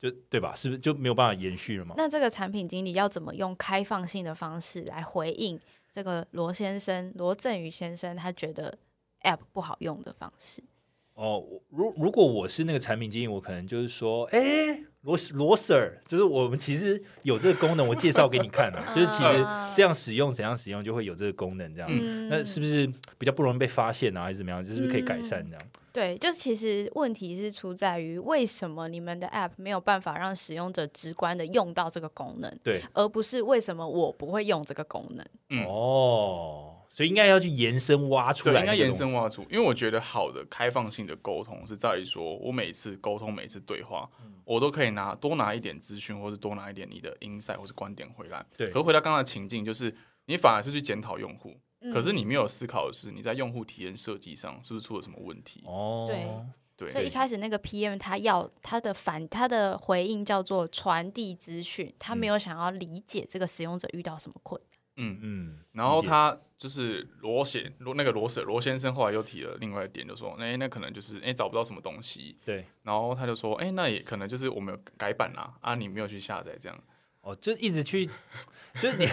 [0.00, 0.54] 就对吧？
[0.54, 1.94] 是不是就没有办法延续了吗？
[1.98, 5.58] 那这个产品经理要怎么用开放性的方式来回应
[5.94, 8.76] 这个罗先生、罗振宇先生他觉得
[9.22, 10.60] App 不好用的方式？
[11.14, 14.40] 哦，如如果我是那个产品经理，我可能就是说，哎、
[15.02, 22.84] 罗罗 Sir，就是我们其实有这个功能，我介绍给你看啊， 就是其实这样使用怎样使用就会有这个功能，这样，嗯那是不是
[23.16, 24.64] 比较不容易被发现啊，还是怎么样？
[24.64, 25.64] 就是不是可以改善这样？
[25.94, 35.24] 对，就是其实问题是出在于为什么你们的 App 没有办法让使用者直观的用到这个功能，对，而不是为什么我不会用这个功能？
[35.50, 38.92] 嗯哦，所以应该要去延伸挖？”出对，来，应该延。
[38.92, 44.10] 伸挖出，因为我觉得好的开放性的沟通是在于说，我每次沟通、每次对话，
[44.44, 48.44] 我都可以拿多拿一点资讯，或是多拿一点你的 insight 或是观点回来。
[48.56, 49.94] 对可回到刚才的情境，就是
[50.26, 51.54] 你反而是去检讨用户，
[51.92, 55.62] 可是嗯你没有思考的是你在用户体验设计上是不是出了什么问题？
[55.66, 64.80] 哦，对，所以一开始那个 PM 他要他的反他的回应叫做传递资讯，他没有想要理解这个使用者遇到什么困难。
[64.96, 76.80] 嗯，嗯，然后他就是罗先罗那个罗舍罗先生后来又提了另外一点，就说，哎、那可能就是哎、找不到什么东西，对，然后他就说，哎、那也可能就是我们有改版啦，啊，你没有去下载这样，
[77.24, 78.06] 哦，就一直去，
[78.80, 79.06] 就是你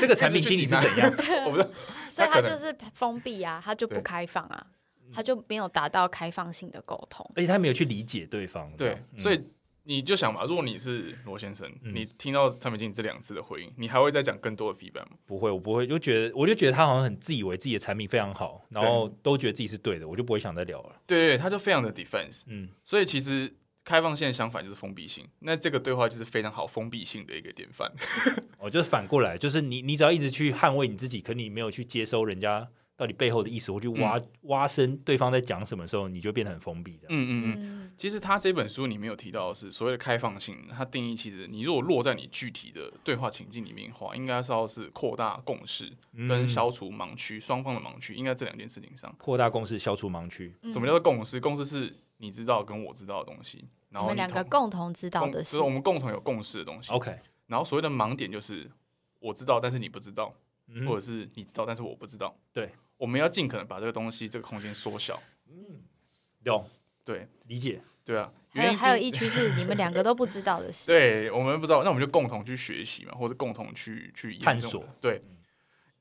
[0.00, 1.12] 这个产品经理是怎样？
[1.46, 1.70] 我不知道，
[2.10, 4.66] 所以他就是封闭啊，他就不开放啊，
[5.12, 7.28] 他就没有达到开放性的沟通。
[7.34, 9.20] 而且他没有去理解对方，对，嗯。
[9.20, 9.42] 所以
[9.84, 11.94] 你就想嘛，如果你是罗先生，嗯。
[11.94, 15.16] 你听到产品经理这两次的回应，你还会再讲更多的 feedback 吗？
[15.24, 20.96] 不会，我不会，就觉得我就觉得他好像很自以为自己的产品非常好，然后都觉得自己是对的，我就不会想再聊了。
[21.06, 23.50] 对对，他就非常的 defense，嗯，所以其实
[23.88, 25.26] 开放性的相反就是封闭性。
[25.38, 27.90] 那这个对话就是非常好封闭性的一个典范。
[28.58, 32.68] 我 就是反过来，就是你你只要一直去捍卫你自己，可你没有去接收人家
[32.98, 37.06] 到底背后的意思，或去挖、挖深对方在讲什么时候，你就变得很封闭的。
[37.08, 37.54] 嗯嗯嗯。
[37.56, 45.90] 嗯，其实他这本书里面有提到的是所谓的开放性，它定义其实你如果落在你具体的对话情境里面的话，应该是要是扩大共识
[46.28, 49.14] 跟嗯消除盲区，双方的盲区，应该这两件事情上。
[49.18, 50.54] 扩大共识，消除盲区。
[50.62, 51.40] 嗯什么叫做共识？
[51.40, 56.92] 共识是你知道跟我知道的东西，然后我们两个共同知道的事就是，我们共同有共识的东西。
[56.92, 58.70] OK，然后所谓的盲点就是
[59.18, 60.32] 我知道，但是你不知道，
[60.68, 62.36] 嗯或者是你知道，但是我不知道。
[62.52, 65.20] 对，我们要尽可能把这个东西这个空间缩小。
[65.48, 65.82] 嗯
[66.44, 66.68] 懂
[67.04, 67.82] 对理解。
[68.04, 70.86] 对啊，还有原因是还有一区是你们两个都不知道的事。
[70.90, 75.22] 对我们不知道，那我们就共同去学习嘛，或者共同去去探索对，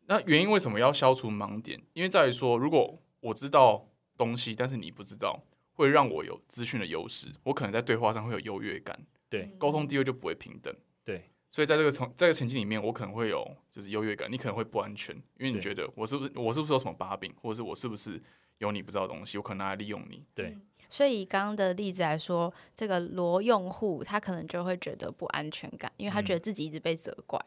[0.06, 1.82] 那原因为什么要消除盲点？
[1.92, 5.44] 因为在于说，如果我知道东西，但是你不知道，
[5.78, 9.00] 会让我有资讯的优势，我可能在对话上会有优越感，
[9.30, 10.76] 对沟通地位就不会平等。
[11.06, 18.22] 对，所以在这个从这个情境里面，我可能会有就是优越感，你可能会不安全，因为你觉得我是不是我是不是有什么把柄，或者是我是不是
[18.58, 20.26] 有你不知道的东西，我可能拿来利用你。
[20.34, 20.58] 对，
[20.90, 27.40] 所以以刚刚的例子来说，这个罗用户他可能就会觉得不安全感，因为他嗯觉得自己一直被责怪，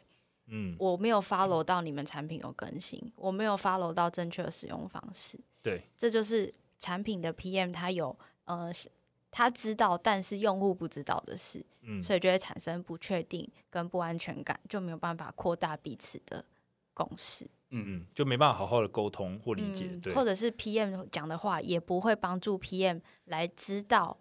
[0.46, 8.90] 嗯，我没有 follow 到你们产品有更新，我没有 follow 到正确的使用方式，对，这就是产品的 PM 他有呃是
[9.30, 16.44] 他知道，但是用户不知道的事，嗯，所以就会产生不确定跟不安全感，就没有办法扩大彼此的
[16.92, 17.44] 共识。
[17.72, 19.86] 嗯，嗯，就没办法好好的沟通或理解。
[19.88, 24.18] 嗯，对，或者是 PM 讲的话也不会帮助 PM 来知道，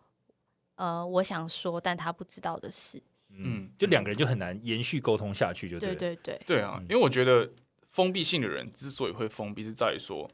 [0.76, 3.02] 呃，我想说但他不知道的事。
[3.32, 7.50] 嗯嗯，就两个人就很难延续沟通下去，就对了对对，对啊嗯，因为我觉得
[7.90, 10.30] 封闭性的人之所以会封闭，是在于说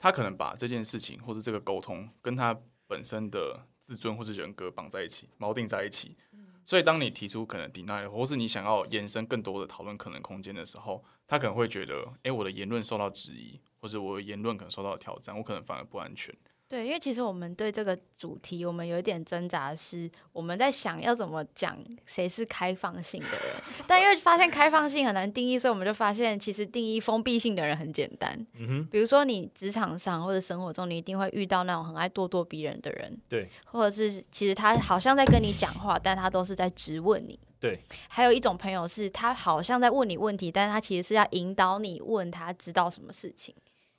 [0.00, 6.16] 他可能把这件事情或是这个沟通跟他本身的自尊或是人格绑在一起，锚定在一起。
[6.64, 16.34] 所以，当你提出可能 deny，或是你想要延伸更多的讨论可能空间的时候，他可能会觉得，诶，我的言论受到质疑，或者我的言论可能受到挑战，我可能反而不安全。
[16.70, 23.56] 对，因为其实我们对这个主题，我们有一点挣扎，是我们在想要怎么讲谁是开放性的人，
[23.88, 28.46] 但因为发现开放性很难定义，所以我们就发现其实定义封闭性的人很简单。
[28.54, 37.36] 嗯哼，比如说你职场上或者生活中，你一定会遇到那种很爱咄咄逼人的人，对，或者是其实他好像在跟你讲话，但他都是在质问你。
[37.58, 37.76] 对，
[38.08, 43.52] 还有一种朋友是他好像在问你问题，但是他其实是要引导你问他知道什么事情。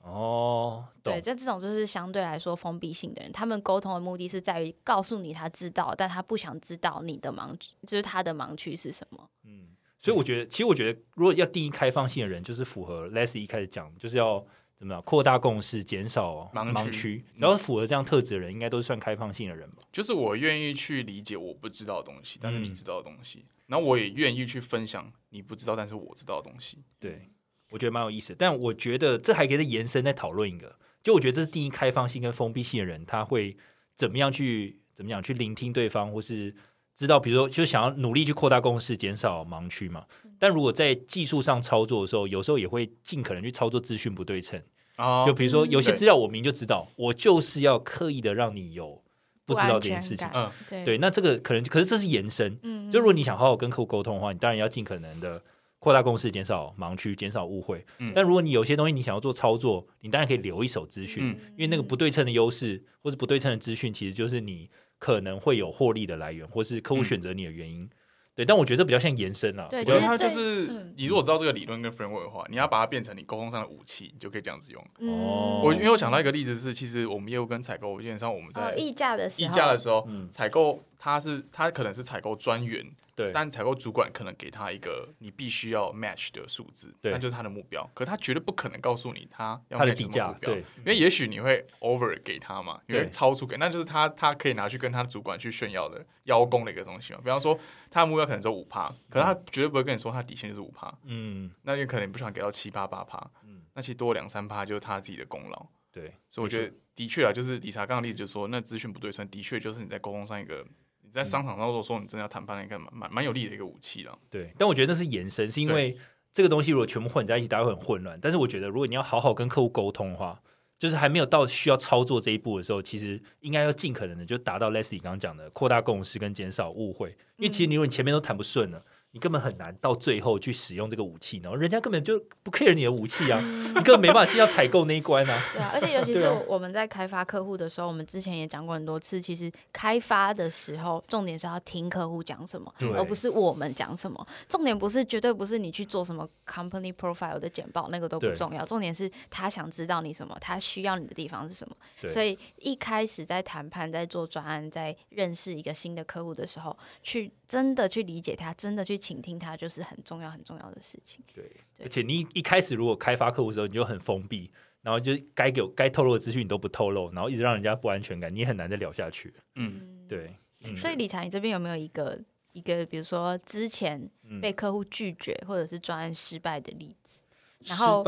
[0.03, 9.29] 哦，对，，这这种就是相对来说封闭性的人，他们沟通的目的是在于告诉你他知道，但他不想知道你的盲区，就是他的盲区是什么。
[9.43, 9.67] 嗯，
[9.99, 14.43] 所以我觉得，其实我觉得，如果要定义开放性的人，就是符合 Leslie 一开始讲，就是要
[14.77, 19.83] 怎么样扩大共识，减少盲区盲区，只要符合这样特质的人，应该都是算开放性的人吧？
[19.91, 26.79] 就是我愿意去理解我不知道的东西，但是你嗯知道的东西，然后我也愿意去分享你不知道但是我知道的东西。
[26.99, 27.29] 对，
[27.71, 28.35] 我觉得蛮有意思。
[28.37, 33.57] 但我觉得这还可以再延伸再讨论一个，就我觉得这是定义开放性跟封闭性的人，他会
[33.95, 36.53] 怎么样去怎么样去聆听对方，或是
[36.95, 40.05] 知道，比如说就想要努力去扩大共识，减少盲区嘛。
[40.37, 44.61] 但如果在技术上操作的时候，有时候也会尽可能去操作资讯不对称。
[44.97, 49.01] 哦就比如说有些对资料我明就知道，我就是要刻意的让你有
[49.45, 52.59] 不知道这件事情嗯，对对，那这个可能可是这是延伸。
[52.61, 55.41] 嗯就如果你想好好跟客户沟通的话，你当然要尽可能的
[55.81, 57.83] 扩大共识，减少盲区，减少误会。
[57.97, 64.69] 嗯但如果你有些东西你想要做操作，你当然可以留一手资讯，嗯因为那个不对称的优势或是不对称的资讯，其实就是你
[64.99, 67.89] 可能会有获利的来源，或是客户嗯选择你的原因。
[68.35, 69.67] 对，但我觉得这比较像延伸啊。
[69.71, 74.81] 对比较我觉得它就是你如果知道这个理论跟 framework 的话，你要把它变成你沟通上的武器，你就可以这样子用。
[74.99, 82.85] 哦我因为我想到一个例子是，其实我们业务跟采购，基本上我们哦在议价的时议候，价的时候，嗯，采购他是他可能是采购专员，
[83.21, 87.87] 对，但采购主管可能给他一个你必须要 match 的数字，对那就是他的目标。
[87.93, 97.19] 可他绝对不可能告诉你他要他的 match 底什么目，标，价对，因为也许你会 over 给他嘛，你会对超出给，那就是他他可以拿去跟他主管去炫耀的邀功的一个东西嘛。
[97.23, 97.57] 比方说
[97.89, 105.67] 他的目标可能只有五趴，可是他绝对不会跟你说他底线就是五趴，嗯，那你可能不想给到七八八趴，嗯那其实多两三趴就是他自己的功劳。
[105.91, 110.65] 对，所以我觉得的确啊，就是理查刚刚的例子，就是说那资讯不对称，的确就是你在沟通上一个。
[111.11, 114.17] 你在商场上，如果说你真的要谈判，一个蛮蛮蛮有利的一个武器的。
[114.29, 115.97] 对，但我觉得那是延伸，是因为
[116.31, 118.17] 这个东西如果全部混在一起，大家会很混乱。
[118.21, 120.41] 但是我觉得，如果你要好好跟客户沟通的话，
[120.79, 128.81] 就是还没有到需要操作这一步的时候，其实应该要尽可能的就达到 Leslie 刚刚讲的扩大共识跟减少误会，因为其实你如果你前面都谈不顺了。
[129.13, 135.43] 你根本很难到最后去使用这个武器，然后人家根本就不 care 你的武器啊，你根本没办法进到采购那一关啊。
[135.51, 144.25] 对啊，而且尤其 是我们在开发客户的时候，我们之前也讲过很多次，其实开发的时候，重点是要听客户讲什么，而不是我们讲什么。
[144.47, 148.65] 重点不是绝对不是你去做什么 company profile 的简报，那个都不重要。
[148.65, 151.75] 重点是他想知道你什么，他需要你的地方是什么。
[152.07, 159.00] 所以一开始在谈判、在做专案、在认识一个新的客户的时候，去真的去理解他，真的去。
[159.01, 161.25] 倾听他就是很重要很重要的事情。
[161.33, 161.43] 对，
[161.81, 169.33] 而且你一开始如果开发客户的时候你就很封闭，然后就该给该透露的资讯你都不透露，然后一直让人家不安全感，你很难再聊下去。
[169.55, 170.35] 嗯，对。
[170.75, 172.19] 所以理财，你这边有没有一个
[172.51, 174.07] 一个，比如说之前
[174.41, 177.25] 被客户拒绝或者是专案失败的例子？
[177.65, 178.03] 然后，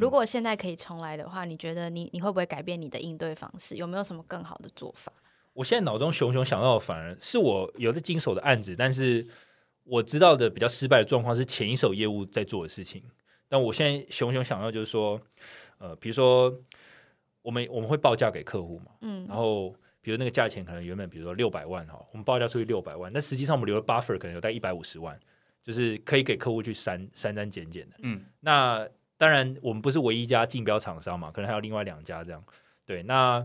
[0.00, 3.76] 如果现在可以重来的话，你觉得你你会不会改变你的应对方式？
[3.76, 5.12] 有没有什么更好的做法？
[5.54, 9.26] 我现在脑中熊熊想到的，反而是我有在经手的案子，但是。
[9.88, 13.02] 我知道的比较失败的状况是前一手业务在做的事情，
[13.48, 15.20] 但我现在熊熊想到就是说，
[15.78, 16.54] 呃，比如说
[17.42, 25.18] 我们我们会报价给客户嘛，嗯，然后比如那个价钱可能原本比如说六百万哈，我们报价出去六百万，但实际上我们留了 buffer 可能有在一百五十万，
[25.62, 28.86] 就是可以给客户去删删删减减的，嗯，那
[29.16, 32.44] 当然我们不是唯一一家竞标厂商嘛，可能还有另外两家这样，
[32.84, 33.44] 对，那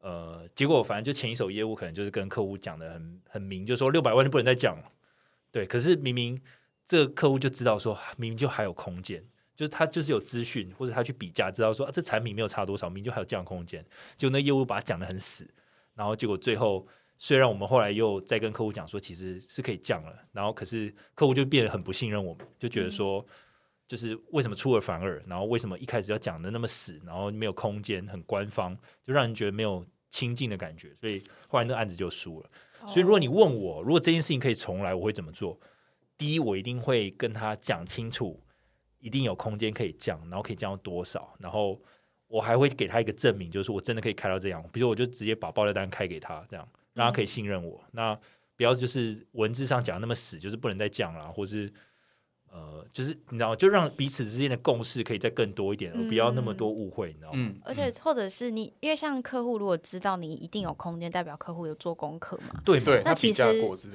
[0.00, 4.84] 呃，结果反正就前一手业务可能就是跟客户讲的很很明，就说六百万就不能再讲了。
[5.52, 6.40] 对，可是明明
[6.84, 9.22] 这个客户就知道说，明明就还有空间，
[9.54, 13.84] 就是他就是有资讯，或者他去比价，知道说啊，这产品没有差多少，明明就还有降空间。
[14.16, 15.48] 就那业务把它讲的很死，
[15.94, 16.88] 然后结果最后
[17.18, 23.24] 虽然我们后来又再跟客户讲说，其实是可以降了，然后可是客户就变得很不信任我们，就觉得说，
[23.86, 28.74] 就是为什么出尔反尔，然后为什么一开始要讲的那么死，然后没有空间，很官方，
[29.04, 32.50] 就让人觉得没有亲近的感觉，所以后来那个案子就输了。
[32.86, 35.58] 所以，如果你问我，如果这件事情可以重来，我会怎么做？
[36.16, 38.40] 第一，我一定会跟他讲清楚，
[38.98, 41.80] 一定有空间可以降，然后可以降到多少，然后
[42.28, 44.62] 我还会给他一个证明，就是我真的可以开到这样。
[44.72, 47.82] 比如，我就直接把报价单开给他，这样让他可以信任我。
[47.92, 48.18] 那
[48.56, 51.72] 不要就是文字上讲那么死，就是不能再降了，或是。
[52.54, 57.50] 呃，就是你知道，就让彼此之间的共识可以再更多一点，而不要那么多误会，你知道吗？
[57.64, 62.60] 而且或者是你，因为像客户如果知道你一定有空间，代表客户有做功课嘛？
[62.62, 63.00] 对对。
[63.06, 63.42] 那其实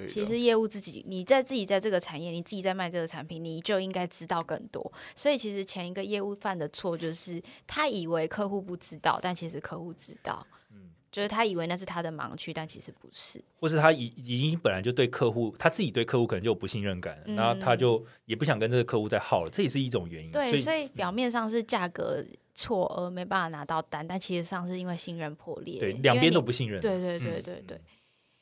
[0.09, 4.91] 其实业务自己，你在自己在这个产业，你自己在卖这个产品，你就应该知道更多。
[5.15, 10.43] 所以其实前一个业务犯的错就是他以为客户不知道，但其实客户知道。
[11.11, 13.43] 就是他以为那是他的盲区，但其实不是。
[13.59, 20.31] 或是他已已经本来就对客户，他自己对客户可能就有不信任感，然后他就也不想跟这个客户再耗了，这也是一种原因。
[20.31, 25.79] 对，所以表面上是价格错而没办法拿到单，但其实上是因为信任破裂。
[25.79, 26.81] 对，两边都不信任。
[26.81, 27.81] 对对对对对。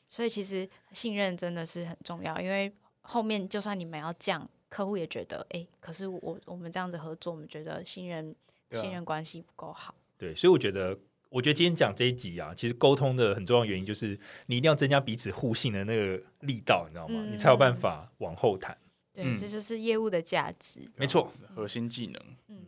[0.08, 8.34] 所以其实信任真的是很重要，因为后面就算你们要降，客户也觉得，哎，可是我我们这样子合作，我们觉得信任
[8.72, 9.94] 信任关系不够好。
[10.18, 10.98] 对，所以我觉得。
[11.28, 17.20] 我觉得今天讲这一集啊，其实沟通的很重要原因就是你一定要增加彼此互信的那个力道，你知道吗？
[17.30, 18.76] 你才有办法往后谈。
[19.12, 20.88] 对，这就是业务的价值。
[20.94, 22.22] 没错，核心技能。
[22.48, 22.66] 嗯，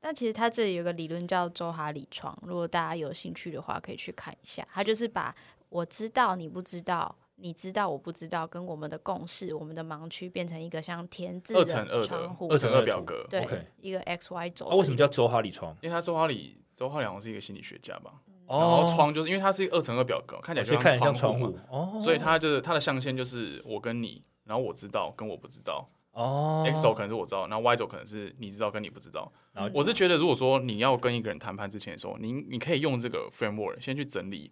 [0.00, 4.66] 但其实他这里有个理论叫周哈里窗，如果大家有兴趣的话，可以去看一下。
[4.72, 5.34] 他就是把
[5.68, 13.26] 我知道你不知道，你知道我不知道，跟我们的共识、我们的盲区变成一个像填字的窗户、二乘二表格。
[13.30, 13.46] 对，
[13.80, 14.66] 一个 X Y 轴。
[14.68, 15.76] 为什么叫周哈里窗？
[15.80, 16.56] 因为它周哈里。
[16.80, 18.10] 周浩良是一个心理学家吧，
[18.48, 29.30] 然后窗就是因为它是一个二乘二表格，看起来就像窗户嘛，所以它就是它的象限就是我跟你，然后我知道跟我不知道哦，X 轴可能是我知道，然后 Y 轴可能是你知道跟你不知道。
[29.52, 29.70] 然后。
[29.74, 34.50] 我是觉得，如果说你要跟一个人谈判之前的时候，你你可以用这个 framework 先去整理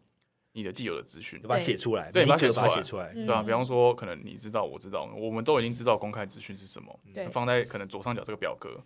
[0.52, 3.42] 你的既有的资讯，把它写出来，对，把它写出来，对吧？
[3.42, 7.00] 比方说，可能你知道，我知道，我们都已经知道公开资讯是什么，
[7.30, 8.78] 放在可能左上角这个表格，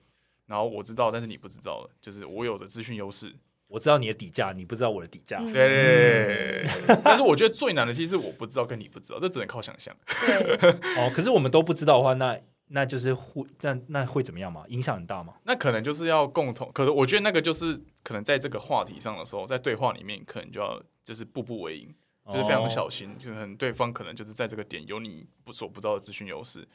[0.53, 3.33] 然后我知道，但是你不知道，就是我有的资讯优势。
[3.69, 5.39] 我知道你的底价，你不知道我的底价。
[5.51, 6.63] 对，
[7.03, 9.97] 但是我觉得最难的其实是我不知道跟你不知道，这只能靠想象。
[10.21, 14.65] 对， 哦，可是我们都不知道的话，那那就是会那那会怎么样嘛？
[14.69, 15.37] 影响很大吗？
[15.45, 21.95] 那可能就是要共同，可是我觉得那个就是可能在这个话题上的时候，在对话里面可能就要就是步步为营，
[22.27, 26.69] 就是非常小心，就是对方可能就是在这个点有你不所不知道的资讯优势。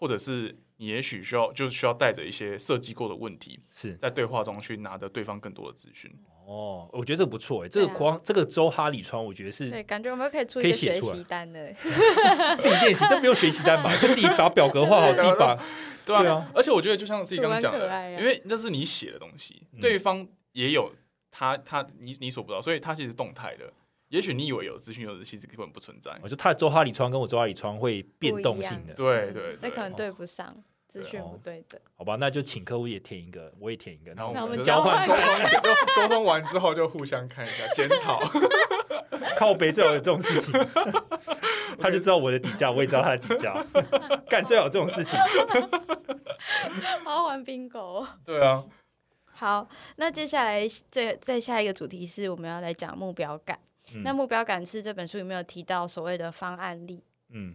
[0.00, 6.10] 或者是你也许需要，就是需要带着一些设计过的问题，是在对话中去拿得对方更多的资讯。
[6.46, 11.70] 哦，我觉得这个不错哎，这个光这个周哈里窗，我觉得是对，感觉我们可以出一个学习单的，
[12.58, 13.94] 自己练习，这不用学习单吧？
[14.00, 15.62] 就自己把表格画好， 自己把
[16.06, 16.50] 对啊。
[16.54, 20.90] 而且我觉得就像自己刚刚讲的，因为那是你写的东西，对方也有
[21.30, 23.70] 他他你你所不知道，所以它其实是动态的。
[24.10, 26.16] 也许你以为有资讯，有的其实根本不存在。
[26.22, 30.54] 我就他的周哈里窗跟我周哈里窗会变动性的，对对对，那可能对不上，
[30.88, 31.80] 资讯不对的。
[31.94, 38.20] 好吧，那就请客户也填一个，我也填一个，然后那我们交换沟通沟通完之后就互相看一下检讨。
[39.36, 40.52] 靠北最好有这种事情，
[41.78, 43.64] 他就知道我的底价，我也知道他的底价，
[44.28, 45.16] 干最好有这种事情。
[47.04, 48.04] 好好玩 bingo。
[48.24, 48.64] 对啊，
[49.32, 53.58] 好，那接下来最再下一个主题是我们要来讲目标感。
[53.94, 57.02] 嗯那目标感是这本书有没有提到所谓的方案力？
[57.30, 57.54] 嗯，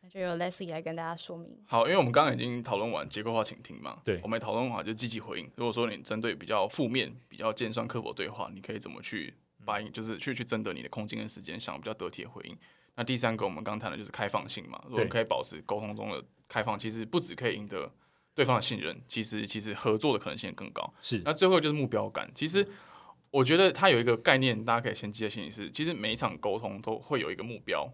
[0.00, 1.58] 那就由 Leslie 来跟大家说明。
[1.66, 5.50] 好，因为我们刚刚已经讨论完结构化倾听嘛，对我们讨论完就积极回应。
[5.56, 9.34] 如果说你针对比较负面、比较尖酸刻薄对话，你可以怎么去
[9.64, 12.56] 把应，就是去去争得你的空间跟时间，想比较得体的回应。
[12.94, 17.90] 那第三个我们刚谈的就是开放性嘛，如果可以保持沟通中的开放，其实不只可以赢得
[18.34, 20.92] 对方的信任，其实其实合作的可能性更高。
[21.00, 22.68] 是那最后就是目标感，其实
[23.32, 27.92] 我觉得它有一个概念，大家可以先记在心里是，其实每一场沟通都会有一个目标，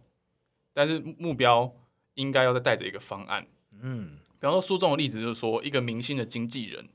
[0.74, 1.74] 但是目标
[2.14, 3.46] 应该要再带着一个方案。
[3.80, 6.88] 嗯，比方说书中的例子就是说，一个明星的经纪人，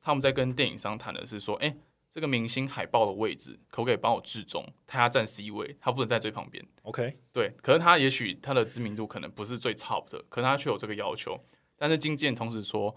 [0.00, 1.74] 他们在跟电影商谈的是说，哎、
[2.10, 4.62] 这个明星海报的位置可不可以帮我置中？
[4.86, 6.62] 他要站 C 位，他不能在最旁边。
[6.82, 11.42] OK，对，可是他也许他的知名度可能不是最 top 的，可是他却有这个要求。
[11.78, 12.94] 但是经纪人同时说，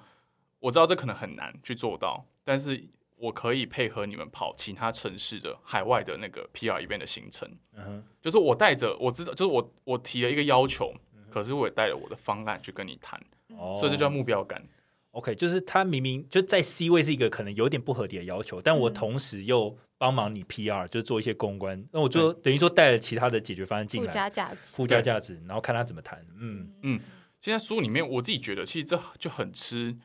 [0.60, 2.86] 我知道这可能很难去做到，但是
[3.20, 7.50] 我可以配合你们跑其他城市的海外的那个 PR event 的行程。
[7.74, 10.94] 嗯哼，就是我带着我知道，就是我我提了一个要求，
[11.30, 13.20] 可是我也带了我的方案去跟你谈，
[13.58, 14.64] 哦所以这叫目标感。
[15.12, 24.76] OK，就是他明明就在 C 位是一个可能有点不合理的要求，但我嗯同时又帮忙你 PR，就是做一些公关，那我就等于说带了其他的解决方案进附来，加价值。
[24.78, 26.24] 附加价值，然后看他怎么谈。
[26.40, 27.00] 嗯嗯，
[27.42, 29.98] 现在书里面，我自己觉得其实这就很吃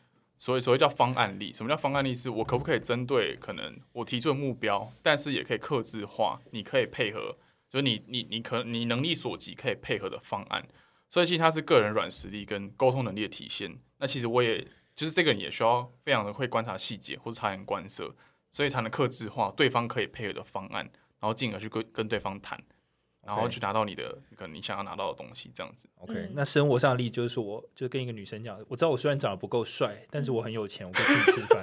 [0.45, 1.55] 所以所谓叫方案力。
[1.55, 2.15] 什么叫方案力？
[2.15, 7.39] 是我可不可以针对可能我提出的目标，但是也可以克制化，你可以配合，
[7.71, 10.63] 就是你你你可你能力所及可以配合的方案。
[11.09, 13.75] 所以其实它是个人软实力跟沟通能力的体现。
[13.97, 14.61] 那其实我也
[14.95, 18.15] 就是这个人也需要非常的会观察细节或者察言观色，
[18.51, 20.85] 所以才能克制化对方可以配合的方案，
[21.21, 22.63] 然后进而去跟跟对方谈，
[23.27, 25.89] 然后去拿到你的可能你想要拿到的东西，这样子。
[26.01, 31.63] OK，、嗯那生活上的例就是说，我就跟一个女生讲，我知道我虽然长得不够帅，但是我很有钱，我可以请你吃饭。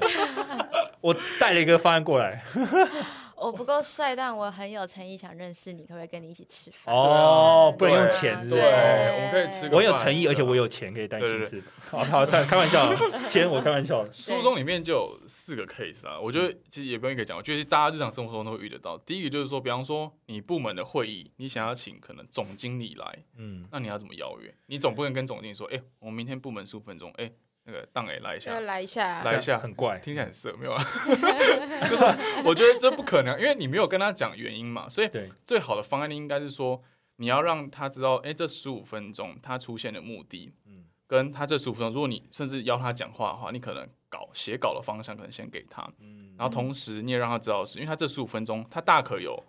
[1.02, 2.44] 我带了一个方案过来，
[3.42, 6.94] 我不够帅，但我很有诚意，想认识你，可不可以跟你一起吃饭？
[6.94, 11.64] 哦，不能用对钱，对，我们可以吃我有诚意，而且我有钱可以带去吃。
[11.90, 12.96] 好好，算了，开玩笑，
[13.28, 14.06] 先我开玩笑。
[14.12, 18.96] 书中里面就有四个 case 啊，我觉得其实也不用一个讲，我觉得大家日常生活中都会遇得到。
[19.00, 24.54] 第一个就是说，比方说你部门的会议，你想要请可能总经理来，嗯，那你要怎么邀约？
[24.68, 27.32] 你总不能跟总经理说，哎、我们明天部门十五分钟，哎、
[27.66, 28.60] 那个当哎来一下。
[28.60, 30.00] 就，来一下，来一下，很怪。
[30.00, 30.84] 听起来很色，没有啊？
[31.90, 32.04] 就是
[32.46, 35.10] 我觉得这不可能，因为你没有跟他讲原因嘛，所以，
[35.44, 36.82] 最好的方案应该是说，
[37.18, 40.86] 你要让他知道，哎、这十五分钟他出现的目的，嗯。
[41.08, 46.34] 跟他这十五分钟，如果你甚至邀他讲话的话，你可能稿写稿的方向可能先给他，嗯。
[46.38, 49.44] 然后同时你也让他知道是，因为他这十五分钟他大可有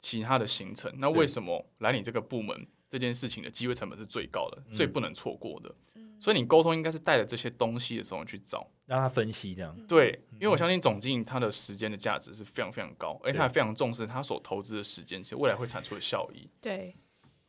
[0.00, 5.74] 其他的行程，那为什么来你这个部门这件事情的机会成本是最高的，嗯最不能错过的？
[6.20, 8.68] 所以你沟通应该是带着这些东西的时候去找。
[8.84, 9.74] 让他分析这样。
[9.88, 16.46] 对，嗯因为我相信总经理他的时间的价值是非常非常高，而且他也非常重视他所投资的时间，其实未来会产出的效益。
[16.60, 16.94] 对。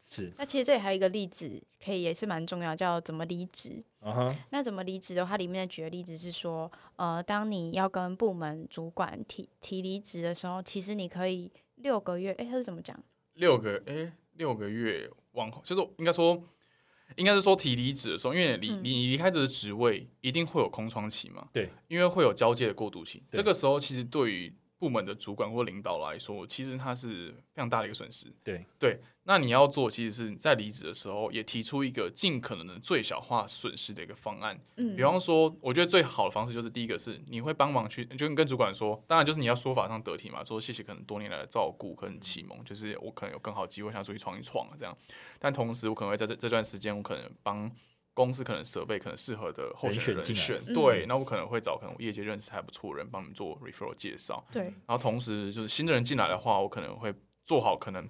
[0.10, 3.84] 是，那其实这里还有一个例子，可以也是蛮重要，叫怎么离职。
[4.52, 12.98] 那怎么离职的话，里面举的例子是说，呃，当你要跟部门主管提提离职的时候，其实你可以六个月，诶，他是怎么讲？
[13.36, 16.42] 六个诶，六个月往后，就是应该说，
[17.18, 21.48] 应该是说提离职的时候，因为你离嗯你离开这个职位，一定会有空窗期嘛。
[21.54, 28.28] 对，因为会有交接的过渡期，这个时候其实对于部门的主管或领导来说，其实他是非常大的一个损失。
[28.44, 34.60] 对对，那你要做，其实是在离职的时候，也提出一个尽可能的最小化损失的一个方案。
[34.76, 44.98] 嗯，比方说，我觉得最好的方式就是第一个是你会帮忙去，就跟主管说，当然就是你要说法上得体嘛，说谢谢可能多年来的照顾跟启蒙，就是我可能有更好的机会想出去闯一闯这样，
[45.40, 47.72] 但同时我可能会在这这段时间，我可能帮
[48.14, 57.14] 公司可能设备可能适合的候选人人选对，那我可能会找可能我业界认识还不错的人帮你们做 referral 介绍，对，然后同时就是新的人进来的话，我可能会
[57.46, 58.08] 做好可能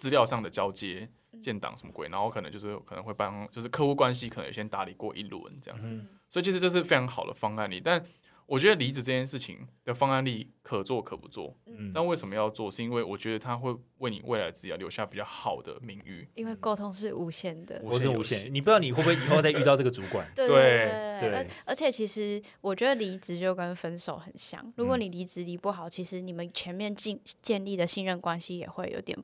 [0.00, 1.06] 资料上的交接、
[1.42, 7.78] 建档什么鬼，然后可能就是可能会帮就是客户关系可能先打理过一轮这样，嗯所以其实这是非常好的方案例。
[7.84, 8.02] 但
[8.46, 12.70] 我觉得离职这件事情的方案力可做可不做，嗯，但为什么要做？
[12.70, 16.26] 是因为我觉得它会为你未来职业留下比较好的名誉。
[16.34, 17.80] 因为沟通是无限的。
[17.84, 29.16] 我是无无限你不知道你会不会以后再遇到这个主管，对对而而且其实我觉得离职就跟分手很像，如果嗯你离职离不好，其实你们前面建建立的信任关系也会有点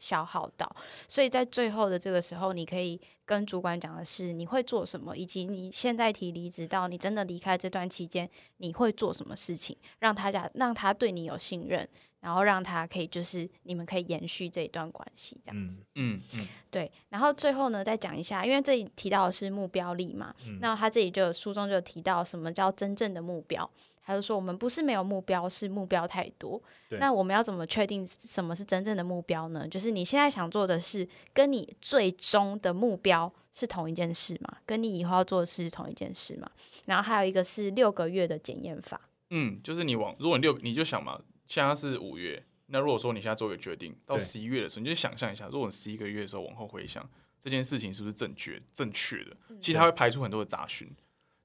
[0.00, 0.70] 消耗到，
[1.08, 11.88] 所以在最后的这个时候，你可以跟主管讲的是你会做什么，以及你现在提离职到你真的离开这段期间，你会做什么事情，让他讲让他对你有信任，
[12.20, 15.80] 然后让他可以就是你们可以延续这一段关系这样子。
[15.96, 23.68] 嗯嗯嗯，对，然后最后呢，再讲一下，因为这里提到的是目标力嘛，嗯那他这里就书中就提到什么叫真正的目标，
[24.10, 26.60] 他就说我们不是没有目标，是目标太多。
[26.98, 29.68] 那我们要怎么确定什么是真正的目标呢？
[29.68, 34.56] 就是你现在想做的事，跟你最终的目标是同一件事嘛？
[34.66, 36.50] 跟你以后要做的事是同一件事嘛？
[36.86, 39.00] 然后还有一个是六个月的检验法，
[39.30, 47.08] 嗯，就是你往，如果你六，你就想嘛，现在是五月，那如果说你现在做一个决定，到十一月的时候，你就想象一下，如果你十一个月的时候往后回想，
[47.40, 49.36] 这件事情是不是正确正确的？
[49.60, 50.90] 其实它会排除很多的杂讯。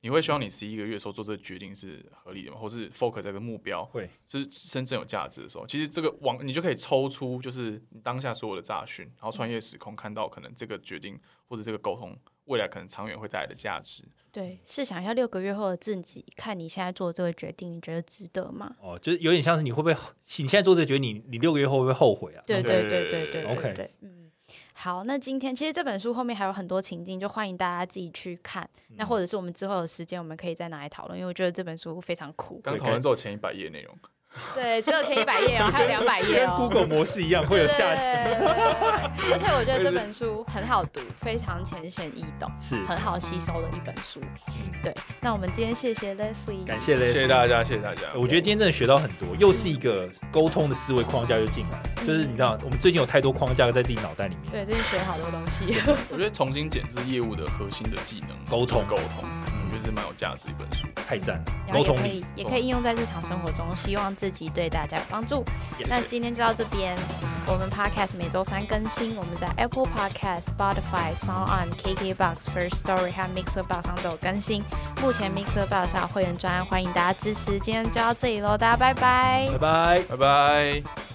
[0.05, 2.57] 你会希望你十一个月的时候做这个决定是合理的吗？
[2.59, 4.07] 或是 focus 这个目标会。
[4.27, 5.65] 是真正有价值的时候？
[5.65, 14.03] 其实这个往你就可以抽出就是当下所有的炸讯然后穿越时空看到可能这个决定或者这个沟通未来可能长远会带来的价值。
[14.63, 18.75] 试想一下六个月后的自己看你现在做这个决定你觉得值得吗？
[18.79, 19.95] 哦就是有点像是你会不会
[20.37, 22.43] 你现在做这个决定你你六个月后会不会后悔啊？
[22.45, 23.73] 对对对对对 ok
[24.77, 28.69] 好，那今天其实这本书后面还有很多情境，就欢迎大家自己去看。
[28.97, 32.59] 那或者是我们之后有时间，我们可以再拿来讨论，因为我觉得这本书非常酷。
[32.61, 33.97] 刚讨论之后前一百页内容，
[34.53, 36.55] 对，只有前一百页哦，还有两百页跟哦。
[36.57, 38.01] Google 模式一样，会有下集。
[39.31, 44.21] 而且我觉得这本书 很好读，非常浅显易懂，是，很好吸收的一本书。
[44.81, 48.03] 对，那我们今天谢谢 Leslie，感谢 l 谢谢大家，谢谢大家。
[48.15, 51.89] 我觉得今天真的学到很多，又是一个沟通的思维框架又进来了。
[52.05, 54.51] 就是你知道，我们最近有太多框架在自己脑袋里面。
[54.51, 55.65] 对，最近学了好多东西。
[56.09, 59.44] 我觉得重新检视业务的核心的技能，沟通沟通，我
[59.75, 60.87] 觉得是蛮有价值的一本书。
[61.07, 62.25] 太赞了，然后也沟通力可以。
[62.35, 65.43] 也可以应用在日常生活中，希望自己对大家有帮助。
[65.79, 66.97] Yes 那今天就到这边，
[67.45, 74.63] 我们 Podcast 每周三更新，我们在 Apple Podcast、Spotify、Sound On、KKBox、First Story 和 Mixer Box 上都有更新。
[75.01, 77.59] 目前 Mixer Box 上有会员专案，欢迎大家支持。
[77.59, 80.03] 今天就到这里喽，大家拜拜拜拜。
[80.09, 81.14] 拜拜。